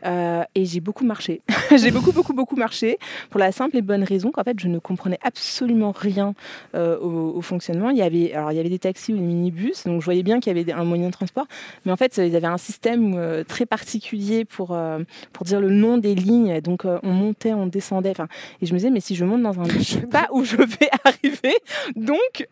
euh, 0.04 0.42
et 0.54 0.64
j'ai 0.64 0.80
beaucoup 0.80 1.04
marché. 1.04 1.40
j'ai 1.76 1.90
beaucoup, 1.90 2.12
beaucoup, 2.12 2.34
beaucoup 2.34 2.56
marché 2.56 2.98
pour 3.30 3.40
la 3.40 3.52
simple 3.52 3.76
et 3.76 3.82
bonne 3.82 4.04
raison 4.04 4.30
qu'en 4.30 4.44
fait, 4.44 4.58
je 4.60 4.68
ne 4.68 4.78
comprenais 4.78 5.18
absolument 5.22 5.92
rien 5.92 6.34
au, 6.74 7.40
fonctionnement. 7.40 7.90
Il 7.90 7.96
y, 7.96 8.02
avait, 8.02 8.32
alors, 8.32 8.52
il 8.52 8.56
y 8.56 8.60
avait 8.60 8.68
des 8.68 8.78
taxis 8.78 9.12
ou 9.12 9.16
des 9.16 9.22
minibus, 9.22 9.84
donc 9.84 10.00
je 10.00 10.04
voyais 10.04 10.22
bien 10.22 10.40
qu'il 10.40 10.56
y 10.56 10.60
avait 10.60 10.72
un 10.72 10.84
moyen 10.84 11.06
de 11.06 11.12
transport, 11.12 11.46
mais 11.84 11.92
en 11.92 11.96
fait, 11.96 12.16
ils 12.18 12.34
avaient 12.36 12.46
un 12.46 12.58
système 12.58 13.44
très 13.46 13.64
particulier 13.64 14.44
pour, 14.44 14.76
pour 15.32 15.46
dire 15.46 15.60
le 15.60 15.70
nom 15.70 15.98
des 15.98 16.14
lignes. 16.14 16.60
Donc, 16.60 16.84
on 16.84 17.10
montait, 17.10 17.52
on 17.52 17.66
descendait. 17.66 18.14
Et 18.60 18.66
je 18.66 18.72
me 18.72 18.78
disais, 18.78 18.90
mais 18.90 19.00
si 19.00 19.14
je 19.14 19.24
monte 19.24 19.42
dans 19.42 19.60
un 19.60 19.64
je 19.68 19.78
ne 19.78 19.82
sais 19.82 20.06
pas 20.06 20.28
où 20.32 20.44
je 20.44 20.56
vais 20.56 20.90
arriver. 21.04 21.56
Donc, 21.96 22.48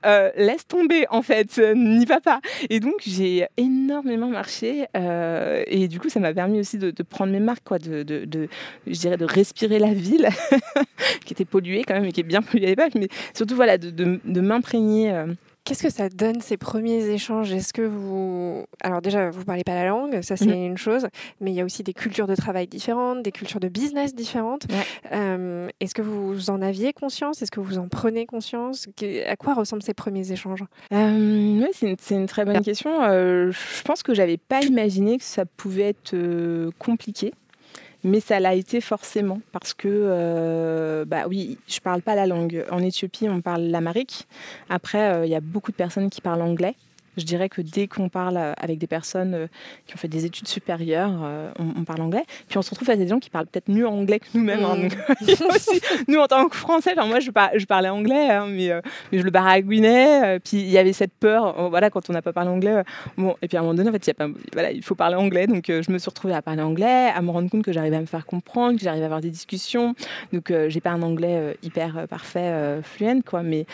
laisse 0.46 0.66
tomber 0.66 1.06
en 1.10 1.22
fait, 1.22 1.58
euh, 1.58 1.74
n'y 1.74 2.04
va 2.04 2.20
pas. 2.20 2.40
Et 2.70 2.80
donc 2.80 2.94
j'ai 3.06 3.46
énormément 3.56 4.28
marché 4.28 4.86
euh, 4.96 5.62
et 5.66 5.88
du 5.88 6.00
coup 6.00 6.08
ça 6.08 6.20
m'a 6.20 6.32
permis 6.32 6.60
aussi 6.60 6.78
de, 6.78 6.90
prendre 7.02 7.32
mes 7.32 7.40
marques, 7.40 7.64
quoi, 7.64 7.78
de, 7.78 8.48
respirer 9.24 9.78
la 9.78 9.92
ville 9.92 10.28
qui 11.24 11.32
était 11.34 11.44
polluée 11.44 11.84
quand 11.86 11.94
même 11.94 12.04
et 12.04 12.12
qui 12.12 12.20
est 12.20 12.24
bien 12.24 12.42
polluée 12.42 12.66
à 12.66 12.70
l'époque, 12.70 12.92
mais 12.94 13.08
surtout 13.34 13.56
voilà 13.56 13.78
de, 13.78 14.40
m'imprégner. 14.40 15.12
Euh, 15.12 15.26
Qu'est-ce 15.66 15.82
que 15.82 15.90
ça 15.90 16.08
donne 16.08 16.40
ces 16.40 16.56
premiers 16.56 17.08
échanges? 17.08 17.52
Est-ce 17.52 17.72
que 17.72 17.82
vous... 17.82 18.66
Alors 18.80 19.02
déjà, 19.02 19.30
vous 19.30 19.44
parlez 19.44 19.64
pas 19.64 19.74
la 19.74 19.88
langue, 19.88 20.22
ça 20.22 20.36
c'est 20.36 20.46
mhm. 20.46 20.66
une 20.66 20.78
chose, 20.78 21.08
mais 21.40 21.50
il 21.50 21.54
y 21.54 21.60
a 21.60 21.64
aussi 21.64 21.82
des 21.82 21.92
cultures 21.92 22.28
de 22.28 22.36
travail 22.36 22.68
différentes, 22.68 23.24
des 23.24 23.32
cultures 23.32 23.58
de 23.58 23.66
business 23.66 24.14
différentes. 24.14 24.68
Euh, 25.10 25.68
est-ce 25.80 25.92
que 25.92 26.02
vous 26.02 26.50
en 26.50 26.62
aviez 26.62 26.92
conscience? 26.92 27.42
Est-ce 27.42 27.50
que 27.50 27.58
vous 27.58 27.78
en 27.78 27.88
prenez 27.88 28.26
conscience? 28.26 28.86
À 29.26 29.34
quoi 29.34 29.54
ressemblent 29.54 29.82
ces 29.82 29.92
premiers 29.92 30.30
échanges? 30.30 30.62
Euh, 30.92 31.66
C'est 31.72 32.14
une, 32.14 32.26
très 32.26 32.44
bonne 32.44 32.60
question. 32.60 33.02
Euh, 33.02 33.50
je 33.50 33.82
pense 33.82 34.04
que 34.04 34.14
j'avais 34.14 34.36
pas 34.36 34.62
imaginé 34.62 35.18
que 35.18 35.24
ça 35.24 35.46
pouvait 35.46 35.88
être 35.88 36.70
compliqué 36.78 37.32
mais 38.06 38.20
ça 38.20 38.38
l'a 38.40 38.54
été 38.54 38.80
forcément 38.80 39.40
parce 39.52 39.74
que, 39.74 39.88
euh, 39.90 41.04
bah 41.04 41.24
oui, 41.28 41.58
je 41.66 41.80
parle 41.80 42.02
pas 42.02 42.14
la 42.14 42.26
langue. 42.26 42.64
En 42.70 42.78
Éthiopie, 42.78 43.28
on 43.28 43.40
parle 43.40 43.62
l'amérique. 43.62 44.28
Après, 44.70 45.10
euh, 45.10 45.26
il 45.26 45.30
y 45.30 45.34
a 45.34 45.40
beaucoup 45.40 45.72
de 45.72 45.76
personnes 45.76 46.08
qui 46.08 46.20
parlent 46.20 46.42
anglais. 46.42 46.76
Je 47.16 47.24
dirais 47.24 47.48
que 47.48 47.60
dès 47.60 47.86
qu'on 47.86 48.08
parle 48.08 48.36
avec 48.58 48.78
des 48.78 48.86
personnes 48.86 49.48
qui 49.86 49.94
ont 49.94 49.98
fait 49.98 50.08
des 50.08 50.24
études 50.24 50.48
supérieures, 50.48 51.12
on, 51.58 51.84
parle 51.84 52.02
anglais. 52.02 52.24
Puis 52.48 52.58
on 52.58 52.62
se 52.62 52.70
retrouve 52.70 52.90
à 52.90 52.96
des 52.96 53.08
gens 53.08 53.18
qui 53.18 53.30
parlent 53.30 53.46
peut-être 53.46 53.68
mieux 53.68 53.86
anglais 53.86 54.18
que 54.20 54.26
nous-mêmes. 54.34 54.64
Hein. 54.64 54.76
Mm. 54.76 56.04
nous, 56.08 56.18
en 56.18 56.26
tant 56.26 56.48
que 56.48 56.56
Français, 56.56 56.94
moi, 56.94 57.20
je, 57.20 57.30
je, 57.54 57.66
parlais 57.66 57.88
anglais, 57.88 58.30
hein, 58.30 58.46
mais, 58.48 58.70
mais, 59.12 59.18
je 59.18 59.22
le 59.22 59.30
baragouinais. 59.30 60.40
puis 60.40 60.58
il 60.58 60.70
y 60.70 60.78
avait 60.78 60.92
cette 60.92 61.12
peur, 61.12 61.68
voilà, 61.70 61.90
quand 61.90 62.08
on 62.10 62.12
n'a 62.12 62.22
pas 62.22 62.32
parlé 62.32 62.50
anglais. 62.50 62.82
bon, 63.16 63.36
et 63.42 63.48
puis 63.48 63.56
à 63.56 63.60
un 63.60 63.62
moment 63.62 63.74
donné, 63.74 63.88
en 63.88 63.92
fait, 63.92 64.06
il, 64.06 64.08
y 64.08 64.10
a 64.10 64.14
pas, 64.14 64.28
voilà, 64.52 64.72
il 64.72 64.82
faut 64.82 64.94
parler 64.94 65.16
anglais. 65.16 65.46
Donc 65.46 65.64
je 65.68 65.90
me 65.90 65.98
suis 65.98 66.08
retrouvée 66.08 66.34
à 66.34 66.42
parler 66.42 66.62
anglais, 66.62 67.10
à 67.14 67.22
me 67.22 67.30
rendre 67.30 67.50
compte 67.50 67.64
que 67.64 67.72
j'arrivais 67.72 67.96
à 67.96 68.00
me 68.00 68.06
faire 68.06 68.26
comprendre, 68.26 68.78
que 68.78 68.84
j'arrivais 68.84 69.04
à 69.04 69.06
avoir 69.06 69.20
des 69.20 69.30
discussions. 69.30 69.94
Donc 70.32 70.52
j'ai 70.68 70.80
pas 70.80 70.90
un 70.90 71.02
anglais 71.02 71.56
hyper 71.62 72.06
parfait, 72.08 72.80
fluent, 72.82 73.22
quoi. 73.22 73.42
Mais 73.42 73.66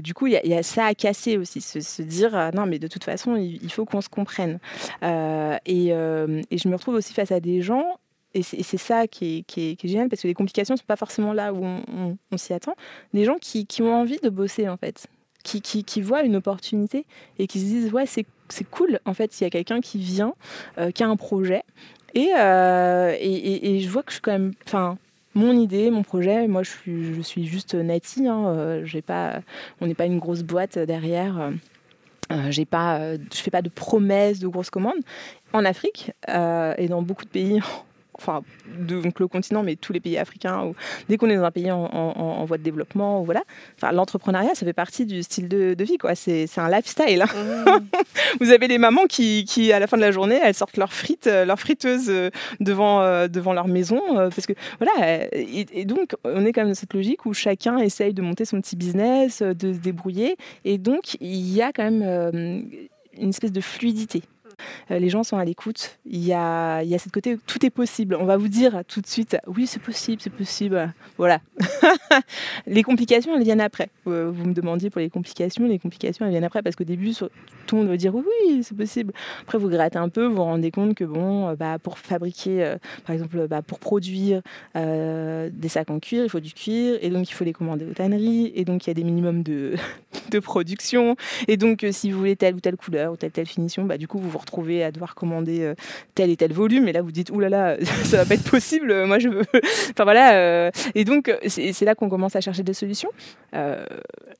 du 0.00 0.14
coup, 0.14 0.26
il 0.26 0.40
y, 0.44 0.54
a 0.54 0.62
ça 0.62 0.86
à 0.86 0.94
casser 0.94 1.36
aussi, 1.36 1.60
se, 1.60 2.02
dire 2.02 2.50
non, 2.54 2.59
mais 2.66 2.78
de 2.78 2.88
toute 2.88 3.04
façon, 3.04 3.36
il, 3.36 3.72
faut 3.72 3.84
qu'on 3.84 4.00
se 4.00 4.08
comprenne. 4.08 4.58
Euh, 5.02 5.56
euh, 5.68 6.42
et, 6.50 6.58
je 6.58 6.68
me 6.68 6.74
retrouve 6.74 6.94
aussi 6.94 7.12
face 7.14 7.32
à 7.32 7.40
des 7.40 7.62
gens 7.62 7.98
et 8.32 8.42
c'est 8.42 8.78
ça 8.78 9.08
qui 9.08 9.44
est, 9.56 9.86
génial 9.86 10.08
parce 10.08 10.22
que 10.22 10.28
les 10.28 10.34
complications 10.34 10.74
ne 10.74 10.78
sont 10.78 10.84
pas 10.86 10.96
forcément 10.96 11.32
là 11.32 11.52
où 11.52 11.64
on, 11.64 12.36
s'y 12.36 12.52
attend. 12.52 12.76
Des 13.12 13.24
gens 13.24 13.36
qui, 13.40 13.66
ont 13.80 13.92
envie 13.92 14.18
de 14.22 14.28
bosser 14.28 14.68
en 14.68 14.76
fait, 14.76 15.08
qui, 15.42 16.00
voient 16.00 16.22
une 16.22 16.36
opportunité 16.36 17.06
et 17.40 17.48
qui 17.48 17.58
se 17.58 17.64
disent 17.64 17.92
ouais 17.92 18.06
c'est 18.06 18.24
cool 18.70 19.00
en 19.04 19.14
fait 19.14 19.32
s'il 19.32 19.44
y 19.44 19.48
a 19.48 19.50
quelqu'un 19.50 19.80
qui 19.80 19.98
vient, 19.98 20.34
euh, 20.78 20.92
qui 20.92 21.02
a 21.02 21.08
un 21.08 21.16
projet 21.16 21.64
et, 22.14 22.30
je 23.80 23.88
vois 23.88 24.02
que 24.04 24.10
je 24.10 24.14
suis 24.14 24.22
quand 24.22 24.32
même, 24.32 24.52
enfin 24.64 24.96
mon 25.34 25.52
idée, 25.52 25.90
mon 25.90 26.02
projet. 26.02 26.48
Moi, 26.48 26.62
je 26.62 27.20
suis, 27.22 27.46
juste 27.46 27.74
Nati. 27.74 28.26
Hein, 28.26 28.82
pas, 29.06 29.40
on 29.80 29.86
n'est 29.86 29.94
pas 29.94 30.06
une 30.06 30.18
grosse 30.18 30.42
boîte 30.42 30.78
derrière. 30.78 31.52
Euh, 32.30 32.50
j'ai 32.50 32.64
pas, 32.64 32.98
euh, 32.98 33.18
je 33.32 33.38
fais 33.38 33.50
pas 33.50 33.62
de 33.62 33.68
promesses 33.68 34.38
de 34.38 34.48
grosses 34.48 34.70
commandes. 34.70 35.00
En 35.52 35.64
Afrique 35.64 36.12
euh, 36.28 36.74
et 36.78 36.88
dans 36.88 37.02
beaucoup 37.02 37.24
de 37.24 37.30
pays 37.30 37.60
enfin, 38.20 38.42
donc 38.78 39.18
le 39.20 39.28
continent, 39.28 39.62
mais 39.62 39.76
tous 39.76 39.92
les 39.92 40.00
pays 40.00 40.18
africains, 40.18 40.64
ou 40.64 40.74
dès 41.08 41.16
qu'on 41.16 41.28
est 41.28 41.36
dans 41.36 41.44
un 41.44 41.50
pays 41.50 41.70
en, 41.70 42.44
voie 42.44 42.58
de 42.58 42.62
développement, 42.62 43.22
voilà, 43.22 43.42
enfin, 43.76 43.92
l'entrepreneuriat, 43.92 44.54
ça 44.54 44.66
fait 44.66 44.72
partie 44.72 45.06
du 45.06 45.22
style 45.22 45.48
de, 45.48 45.84
vie, 45.84 45.98
quoi. 45.98 46.14
C'est, 46.14 46.46
un 46.58 46.68
lifestyle. 46.68 47.22
Hein. 47.22 47.26
Mmh. 47.66 48.40
Vous 48.40 48.50
avez 48.50 48.68
des 48.68 48.78
mamans 48.78 49.06
qui, 49.06 49.44
qui, 49.44 49.72
à 49.72 49.78
la 49.78 49.86
fin 49.86 49.96
de 49.96 50.02
la 50.02 50.10
journée, 50.10 50.38
elles 50.42 50.54
sortent 50.54 50.76
leurs 50.76 50.92
frites, 50.92 51.26
euh, 51.26 51.44
leurs 51.44 51.58
friteuses 51.58 52.10
euh, 52.10 52.30
devant, 52.60 53.00
euh, 53.00 53.28
devant 53.28 53.52
leur 53.52 53.66
maison, 53.66 54.00
parce 54.14 54.46
que, 54.46 54.52
voilà, 54.78 55.26
et, 55.32 55.84
donc, 55.84 56.14
on 56.24 56.44
est 56.44 56.52
quand 56.52 56.62
même 56.62 56.70
dans 56.70 56.74
cette 56.74 56.94
logique 56.94 57.26
où 57.26 57.32
chacun 57.32 57.78
essaye 57.78 58.14
de 58.14 58.22
monter 58.22 58.44
son 58.44 58.60
petit 58.60 58.76
business, 58.76 59.42
de 59.42 59.72
se 59.72 59.78
débrouiller, 59.78 60.36
et 60.64 60.78
donc, 60.78 61.16
il 61.20 61.52
y 61.52 61.62
a 61.62 61.72
quand 61.72 61.90
même 61.90 62.64
une 63.18 63.28
espèce 63.28 63.52
de 63.52 63.60
fluidité. 63.60 64.22
Euh, 64.90 64.98
les 64.98 65.08
gens 65.08 65.22
sont 65.22 65.38
à 65.38 65.44
l'écoute. 65.44 65.98
Il 66.06 66.24
y 66.24 66.32
a, 66.32 66.82
y 66.82 66.94
a 66.94 66.98
cette 66.98 67.12
côté, 67.12 67.38
tout 67.46 67.64
est 67.64 67.70
possible. 67.70 68.16
On 68.20 68.24
va 68.24 68.36
vous 68.36 68.48
dire 68.48 68.82
tout 68.88 69.00
de 69.00 69.06
suite, 69.06 69.36
oui, 69.46 69.66
c'est 69.66 69.80
possible, 69.80 70.20
c'est 70.22 70.32
possible. 70.32 70.92
Voilà. 71.16 71.40
les 72.66 72.82
complications, 72.82 73.34
elles 73.36 73.42
viennent 73.42 73.60
après. 73.60 73.90
Euh, 74.06 74.30
vous 74.32 74.44
me 74.44 74.54
demandiez 74.54 74.90
pour 74.90 75.00
les 75.00 75.10
complications, 75.10 75.66
les 75.66 75.78
complications, 75.78 76.24
elles 76.24 76.32
viennent 76.32 76.44
après 76.44 76.62
parce 76.62 76.76
qu'au 76.76 76.84
début, 76.84 77.12
tout 77.66 77.76
le 77.76 77.82
monde 77.82 77.90
va 77.90 77.96
dire 77.96 78.14
oui, 78.14 78.62
c'est 78.62 78.76
possible. 78.76 79.12
Après, 79.42 79.58
vous 79.58 79.68
grattez 79.68 79.98
un 79.98 80.08
peu, 80.08 80.26
vous 80.26 80.36
vous 80.36 80.44
rendez 80.44 80.70
compte 80.70 80.94
que 80.94 81.04
bon, 81.04 81.48
euh, 81.48 81.54
bah, 81.56 81.78
pour 81.78 81.98
fabriquer, 81.98 82.74
par 83.06 83.14
exemple, 83.14 83.46
bah, 83.48 83.62
pour 83.62 83.78
produire 83.78 84.42
des 84.74 85.68
sacs 85.68 85.90
en 85.90 85.98
cuir, 85.98 86.24
il 86.24 86.30
faut 86.30 86.40
du 86.40 86.52
cuir 86.52 86.98
et 87.00 87.10
donc 87.10 87.28
il 87.30 87.32
faut 87.32 87.44
les 87.44 87.52
commander 87.52 87.84
aux 87.84 87.94
tanneries 87.94 88.52
et 88.54 88.64
donc 88.64 88.86
il 88.86 88.90
y 88.90 88.92
a 88.92 88.94
des 88.94 89.04
minimums 89.04 89.42
de, 89.42 89.74
de 90.30 90.38
production 90.38 91.16
et 91.48 91.56
donc 91.56 91.84
si 91.90 92.10
vous 92.10 92.18
voulez 92.18 92.36
telle 92.36 92.54
ou 92.54 92.60
telle 92.60 92.76
couleur 92.76 93.12
ou 93.12 93.16
telle 93.16 93.30
telle 93.30 93.46
finition, 93.46 93.84
bah, 93.84 93.98
du 93.98 94.08
coup, 94.08 94.18
vous 94.18 94.30
vous 94.30 94.38
retrouver 94.50 94.82
à 94.82 94.90
devoir 94.90 95.14
commander 95.14 95.62
euh, 95.62 95.74
tel 96.14 96.30
et 96.30 96.36
tel 96.36 96.52
volume. 96.52 96.88
Et 96.88 96.92
là, 96.92 97.02
vous 97.02 97.12
dites, 97.12 97.30
oulala, 97.30 97.76
ça 98.04 98.18
va 98.18 98.24
pas 98.24 98.34
être 98.34 98.50
possible. 98.50 99.06
Moi, 99.06 99.18
je 99.18 99.28
veux. 99.28 99.44
enfin 99.90 100.04
voilà. 100.04 100.34
Euh, 100.34 100.70
et 100.94 101.04
donc, 101.04 101.32
c'est 101.46 101.84
là 101.84 101.94
qu'on 101.94 102.08
commence 102.08 102.36
à 102.36 102.40
chercher 102.40 102.62
des 102.62 102.74
solutions. 102.74 103.10
Euh, 103.54 103.84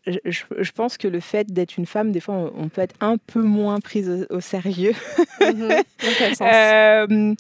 je, 0.07 0.73
pense 0.73 0.97
que 0.97 1.07
le 1.09 1.21
fait 1.21 1.53
d'être 1.53 1.77
une 1.77 1.87
femme, 1.87 2.11
des 2.11 2.21
fois, 2.21 2.53
on, 2.57 2.69
peut 2.69 2.81
être 2.81 2.95
un 3.01 3.17
peu 3.19 3.43
moins 3.43 3.81
prise 3.81 4.27
au, 4.31 4.41
sérieux. 4.41 4.93
Mhm. 5.41 7.37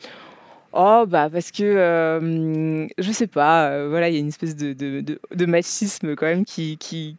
Oh 0.73 1.05
bah 1.07 1.29
parce 1.31 1.51
que 1.51 2.89
je 2.99 3.13
sais 3.13 3.27
pas 3.27 3.87
voilà 3.89 4.09
il 4.09 4.15
y 4.15 4.17
a 4.17 4.21
une 4.21 4.29
espèce 4.29 4.55
de, 4.55 4.73
de, 4.73 5.01
de, 5.01 5.47
machisme 5.47 6.15
quand 6.15 6.27
même 6.27 6.45
qui, 6.45 6.77
qui, 6.79 7.17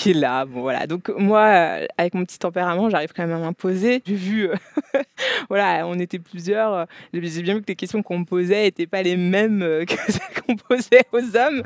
qui 0.00 0.10
est 0.10 0.14
là. 0.14 0.46
Bon, 0.46 0.62
voilà. 0.62 0.86
Donc 0.86 1.10
moi, 1.10 1.44
euh, 1.44 1.86
avec 1.98 2.14
mon 2.14 2.24
petit 2.24 2.38
tempérament, 2.38 2.88
j'arrive 2.88 3.12
quand 3.14 3.26
même 3.26 3.36
à 3.36 3.40
m'imposer. 3.40 4.02
J'ai 4.06 4.14
vu, 4.14 4.48
euh, 4.48 4.54
voilà, 5.50 5.86
on 5.86 5.98
était 5.98 6.18
plusieurs. 6.18 6.72
Euh, 6.72 6.84
j'ai 7.12 7.42
bien 7.42 7.54
vu 7.54 7.60
que 7.60 7.66
les 7.68 7.76
questions 7.76 8.02
qu'on 8.02 8.20
me 8.20 8.24
posait 8.24 8.62
n'étaient 8.62 8.86
pas 8.86 9.02
les 9.02 9.16
mêmes 9.16 9.60
que 9.86 9.94
celles 10.10 10.42
qu'on 10.46 10.56
posait 10.56 11.04
aux 11.12 11.36
hommes. 11.36 11.62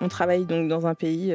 on 0.00 0.08
travaille 0.08 0.46
donc 0.46 0.68
dans 0.68 0.86
un 0.86 0.94
pays 0.94 1.34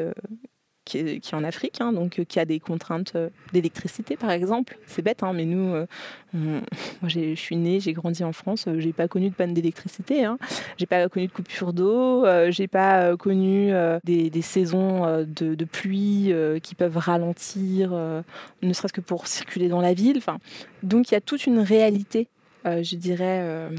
qui 1.21 1.33
est, 1.33 1.33
en 1.33 1.43
Afrique, 1.43 1.81
hein, 1.81 1.93
donc 1.93 2.19
euh, 2.19 2.23
qui 2.23 2.39
a 2.39 2.45
des 2.45 2.59
contraintes 2.59 3.13
euh, 3.15 3.29
d'électricité 3.51 4.15
par 4.15 4.31
exemple. 4.31 4.77
C'est 4.87 5.01
bête, 5.01 5.23
hein, 5.23 5.33
mais 5.33 5.45
nous, 5.45 5.73
euh, 5.73 5.85
moi 6.33 7.07
je 7.07 7.35
suis 7.35 7.55
née, 7.55 7.79
j'ai 7.79 7.93
grandi 7.93 8.23
en 8.23 8.33
France, 8.33 8.67
j'ai 8.77 8.93
pas 8.93 9.07
connu 9.07 9.29
de 9.29 9.35
panne 9.35 9.53
d'électricité, 9.53 10.25
hein. 10.25 10.37
j'ai 10.77 10.85
pas 10.85 11.07
connu 11.09 11.27
de 11.27 11.31
coupure 11.31 11.73
d'eau, 11.73 12.25
j'ai 12.49 12.67
pas 12.67 13.15
connu 13.17 13.71
des, 14.03 14.41
saisons 14.41 15.25
de, 15.25 15.65
pluie 15.65 16.33
qui 16.61 16.75
peuvent 16.75 16.97
ralentir, 16.97 17.91
ne 17.91 18.73
serait-ce 18.73 18.93
que 18.93 19.01
pour 19.01 19.27
circuler 19.27 19.69
dans 19.69 19.81
la 19.81 19.93
ville. 19.93 20.17
Enfin, 20.17 20.39
donc 20.81 21.11
il 21.11 21.13
y 21.13 21.17
a 21.17 21.21
toute 21.21 21.45
une 21.45 21.59
réalité, 21.59 22.27
je 22.65 22.95
dirais 22.95 23.69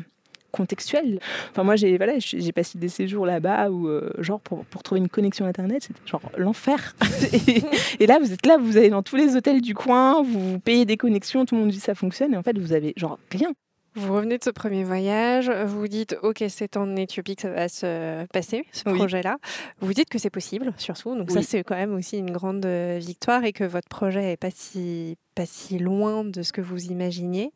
contextuel. 0.55 1.19
Enfin, 1.51 1.65
moi, 1.65 1.77
j'ai 1.77 1.97
voilà, 1.97 2.15
j'ai 2.19 2.53
passé 2.53 2.79
des 2.79 2.89
séjours 2.89 3.27
là-bas 3.27 3.71
où, 3.71 3.89
euh, 3.89 4.11
genre, 4.19 4.41
pour, 4.41 4.65
pour, 4.67 4.83
trouver 4.83 5.01
une 5.01 5.09
connexion 5.09 5.47
Internet, 5.47 5.85
c'était 5.85 6.01
genre 6.07 6.23
l'enfer. 6.37 6.95
et, 8.01 8.07
là, 8.07 8.19
vous 8.21 8.33
êtes 8.33 8.47
là, 8.47 8.57
vous 8.59 8.77
allez 8.77 8.91
dans 8.91 9.03
tous 9.03 9.17
les 9.17 9.37
hôtels 9.37 9.61
du 9.61 9.75
coin, 9.75 10.23
vous 10.23 10.59
payez 10.61 10.85
des 10.85 10.97
connexions, 10.97 11.45
tout 11.45 11.55
le 11.55 11.63
monde 11.63 11.71
dit 11.71 11.81
ça 11.81 11.95
fonctionne, 11.95 12.35
et 12.35 12.37
en 12.37 12.43
fait, 12.43 12.59
vous 12.59 12.73
avez 12.73 12.93
genre 12.97 13.19
rien. 13.31 13.53
Vous 13.97 14.13
revenez 14.13 14.39
de 14.39 14.45
ce 14.45 14.51
premier 14.51 14.83
voyage, 14.83 15.49
vous 15.51 15.79
vous 15.79 15.89
dites 15.89 16.17
ok 16.23 16.43
c'est 16.49 16.77
en 16.77 16.97
Éthiopie 16.97 17.37
que 17.37 17.43
ça 17.43 17.51
va 17.51 17.69
se 17.69 18.27
passer 18.27 18.67
ce 18.73 18.83
projet-là. 18.85 19.37
Vous 19.81 19.95
dites 19.95 20.09
que 20.09 20.19
c'est 20.19 20.31
possible 20.31 20.73
surtout, 20.79 21.15
donc 21.15 21.31
ça 21.31 21.43
c'est 21.43 21.63
quand 21.63 21.77
même 21.77 21.95
aussi 21.95 22.19
une 22.19 22.33
grande 22.33 22.67
euh, 22.67 22.99
victoire 23.01 23.45
et 23.45 23.53
que 23.53 23.63
votre 23.63 23.89
projet 23.89 24.33
est 24.33 24.37
pas 24.37 24.51
si 24.51 25.17
pas 25.37 25.47
si 25.47 25.79
loin 25.79 26.25
de 26.25 26.43
ce 26.43 26.53
que 26.53 26.61
vous 26.61 26.87
imaginiez. 26.87 27.53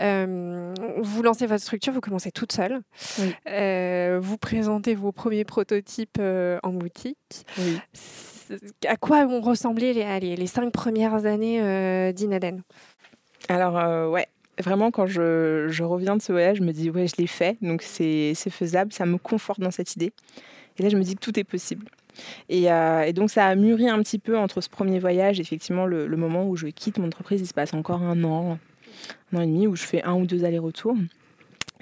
Euh, 0.00 0.74
vous 0.98 1.22
lancez 1.22 1.46
votre 1.46 1.62
structure, 1.62 1.92
vous 1.92 2.00
commencez 2.00 2.32
toute 2.32 2.52
seule. 2.52 2.80
Euh, 3.48 4.18
vous 4.20 4.36
présentez 4.36 4.96
vos 4.96 5.12
premiers 5.12 5.44
prototypes 5.44 6.20
en 6.20 6.72
boutique. 6.72 7.46
À 8.86 8.96
quoi 8.96 9.18
ont 9.26 9.40
ressemblé 9.40 9.92
les, 9.92 10.36
les 10.36 10.46
cinq 10.46 10.72
premières 10.72 11.26
années 11.26 12.12
d'Inaden 12.12 12.62
alors 13.48 14.10
ouais, 14.10 14.26
vraiment, 14.62 14.90
quand 14.90 15.06
je, 15.06 15.82
reviens 15.82 16.16
de 16.16 16.22
ce 16.22 16.32
voyage, 16.32 16.58
je 16.58 16.62
me 16.62 16.72
dis, 16.72 16.90
ouais, 16.90 17.06
je 17.06 17.16
l'ai 17.16 17.26
fait, 17.26 17.56
donc 17.62 17.82
c'est 17.82 18.34
faisable, 18.34 18.92
ça 18.92 19.06
me 19.06 19.18
conforte 19.18 19.60
dans 19.60 19.70
cette 19.70 19.94
idée. 19.96 20.12
Et 20.78 20.82
là, 20.82 20.88
je 20.88 20.96
me 20.96 21.02
dis 21.02 21.14
que 21.14 21.20
tout 21.20 21.38
est 21.38 21.44
possible. 21.44 21.86
Et, 22.48 22.70
euh, 22.70 23.12
donc, 23.12 23.30
ça 23.30 23.46
a 23.46 23.54
mûri 23.54 23.88
un 23.88 24.02
petit 24.02 24.18
peu 24.18 24.36
entre 24.36 24.60
ce 24.60 24.68
premier 24.68 24.98
voyage, 24.98 25.40
effectivement, 25.40 25.86
le, 25.86 26.08
moment 26.16 26.46
où 26.48 26.56
je 26.56 26.68
quitte 26.68 26.98
mon 26.98 27.06
entreprise, 27.06 27.40
il 27.40 27.46
se 27.46 27.54
passe 27.54 27.74
encore 27.74 28.02
un 28.02 28.22
an, 28.24 28.58
un 29.32 29.36
an 29.36 29.40
et 29.40 29.46
demi, 29.46 29.66
où 29.66 29.76
je 29.76 29.84
fais 29.84 30.02
un 30.02 30.14
ou 30.14 30.26
deux 30.26 30.44
allers-retours. 30.44 30.96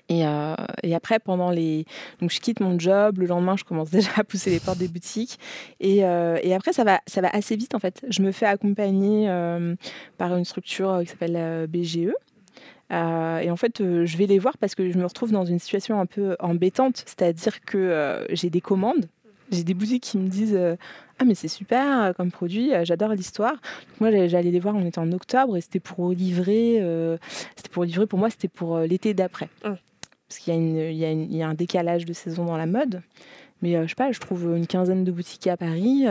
Et, 0.08 0.24
euh, 0.26 0.54
après, 0.94 1.18
pendant 1.18 1.50
les. 1.50 1.84
Donc, 2.20 2.30
je 2.30 2.40
quitte 2.40 2.60
mon 2.60 2.78
job. 2.78 3.18
Le 3.18 3.26
lendemain, 3.26 3.56
je 3.56 3.64
commence 3.64 3.90
déjà 3.90 4.10
à 4.16 4.24
pousser 4.24 4.50
les 4.50 4.60
portes 4.60 4.78
des 4.78 4.88
boutiques. 4.88 5.38
Et, 5.80 6.04
euh, 6.04 6.38
et 6.42 6.54
après, 6.54 6.72
ça 6.72 6.84
va, 6.84 7.00
ça 7.06 7.20
va 7.20 7.28
assez 7.30 7.56
vite, 7.56 7.74
en 7.74 7.80
fait. 7.80 8.04
Je 8.08 8.22
me 8.22 8.32
fais 8.32 8.46
accompagner 8.46 9.28
par 10.16 10.36
une 10.36 10.44
structure 10.44 11.00
qui 11.02 11.08
s'appelle 11.08 11.66
BGE, 11.66 12.12
euh, 12.92 13.38
et 13.38 13.50
en 13.50 13.56
fait, 13.56 13.80
euh, 13.80 14.06
je 14.06 14.16
vais 14.16 14.26
les 14.26 14.38
voir 14.38 14.56
parce 14.58 14.74
que 14.74 14.90
je 14.90 14.98
me 14.98 15.04
retrouve 15.04 15.32
dans 15.32 15.44
une 15.44 15.58
situation 15.58 16.00
un 16.00 16.06
peu 16.06 16.36
embêtante, 16.38 17.02
c'est-à-dire 17.06 17.60
que 17.62 17.78
euh, 17.78 18.24
j'ai 18.30 18.48
des 18.48 18.60
commandes, 18.60 19.06
j'ai 19.50 19.64
des 19.64 19.74
boutiques 19.74 20.04
qui 20.04 20.18
me 20.18 20.28
disent 20.28 20.58
ah 21.18 21.24
mais 21.24 21.34
c'est 21.34 21.48
super 21.48 22.14
comme 22.16 22.30
produit, 22.30 22.72
j'adore 22.82 23.10
l'histoire. 23.10 23.54
Moi 24.00 24.10
j'allais 24.26 24.50
les 24.50 24.60
voir, 24.60 24.76
on 24.76 24.84
était 24.84 24.98
en 24.98 25.10
octobre 25.12 25.56
et 25.56 25.60
c'était 25.60 25.80
pour 25.80 26.10
livrer, 26.10 26.80
c'était 27.56 27.70
pour 27.70 27.84
livrer 27.84 28.06
pour 28.06 28.18
moi 28.18 28.30
c'était 28.30 28.48
pour 28.48 28.78
l'été 28.80 29.14
d'après, 29.14 29.48
mmh. 29.64 29.74
parce 30.28 30.38
qu'il 30.40 30.54
y, 30.54 30.94
y, 30.94 31.36
y, 31.36 31.42
a 31.42 31.48
un 31.48 31.54
décalage 31.54 32.04
de 32.04 32.12
saison 32.12 32.44
dans 32.44 32.56
la 32.56 32.66
mode. 32.66 33.02
Mais 33.62 33.82
je 33.84 33.88
sais 33.88 33.94
pas, 33.94 34.12
je 34.12 34.20
trouve 34.20 34.56
une 34.56 34.66
quinzaine 34.66 35.04
de 35.04 35.12
boutiques 35.12 35.46
à 35.46 35.56
Paris 35.56 36.06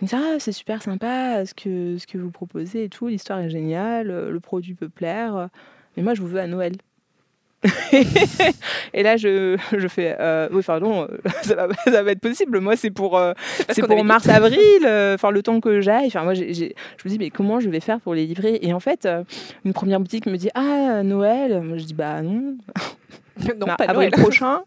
Il 0.00 0.04
me 0.04 0.08
dit 0.08 0.14
ah 0.14 0.38
c'est 0.38 0.52
super 0.52 0.82
sympa 0.82 1.44
ce 1.46 1.54
que 1.54 1.96
ce 1.98 2.06
que 2.06 2.18
vous 2.18 2.30
proposez 2.30 2.84
et 2.84 2.88
tout, 2.88 3.08
l'histoire 3.08 3.38
est 3.40 3.50
géniale, 3.50 4.08
le 4.08 4.40
produit 4.40 4.74
peut 4.74 4.88
plaire, 4.88 5.48
mais 5.96 6.02
moi 6.02 6.14
je 6.14 6.20
vous 6.20 6.28
veux 6.28 6.40
à 6.40 6.46
Noël. 6.46 6.74
et 8.94 9.02
là, 9.02 9.16
je, 9.16 9.56
je 9.76 9.88
fais, 9.88 10.16
euh, 10.20 10.48
oui, 10.52 10.62
pardon, 10.62 11.08
ça 11.42 11.66
va, 11.66 11.74
ça 11.84 12.02
va 12.02 12.10
être 12.12 12.20
possible. 12.20 12.60
Moi, 12.60 12.76
c'est 12.76 12.90
pour, 12.90 13.16
euh, 13.16 13.32
c'est 13.70 13.82
pour 13.82 14.04
mars-avril, 14.04 14.58
euh, 14.84 15.14
enfin 15.14 15.30
le 15.30 15.42
temps 15.42 15.60
que 15.60 15.80
j'aille. 15.80 16.06
Enfin, 16.08 16.24
moi, 16.24 16.34
je 16.34 16.44
me 16.44 17.08
dis, 17.08 17.18
mais 17.18 17.30
comment 17.30 17.60
je 17.60 17.68
vais 17.68 17.80
faire 17.80 18.00
pour 18.00 18.14
les 18.14 18.26
livrer? 18.26 18.58
Et 18.62 18.72
en 18.72 18.80
fait, 18.80 19.08
une 19.64 19.72
première 19.72 20.00
boutique 20.00 20.26
me 20.26 20.36
dit, 20.36 20.50
ah, 20.54 21.02
Noël? 21.02 21.62
Moi, 21.62 21.78
je 21.78 21.84
dis, 21.84 21.94
bah 21.94 22.22
non. 22.22 22.56
non, 23.58 23.66
pas 23.66 23.84
avril 23.84 24.10
prochain. 24.10 24.62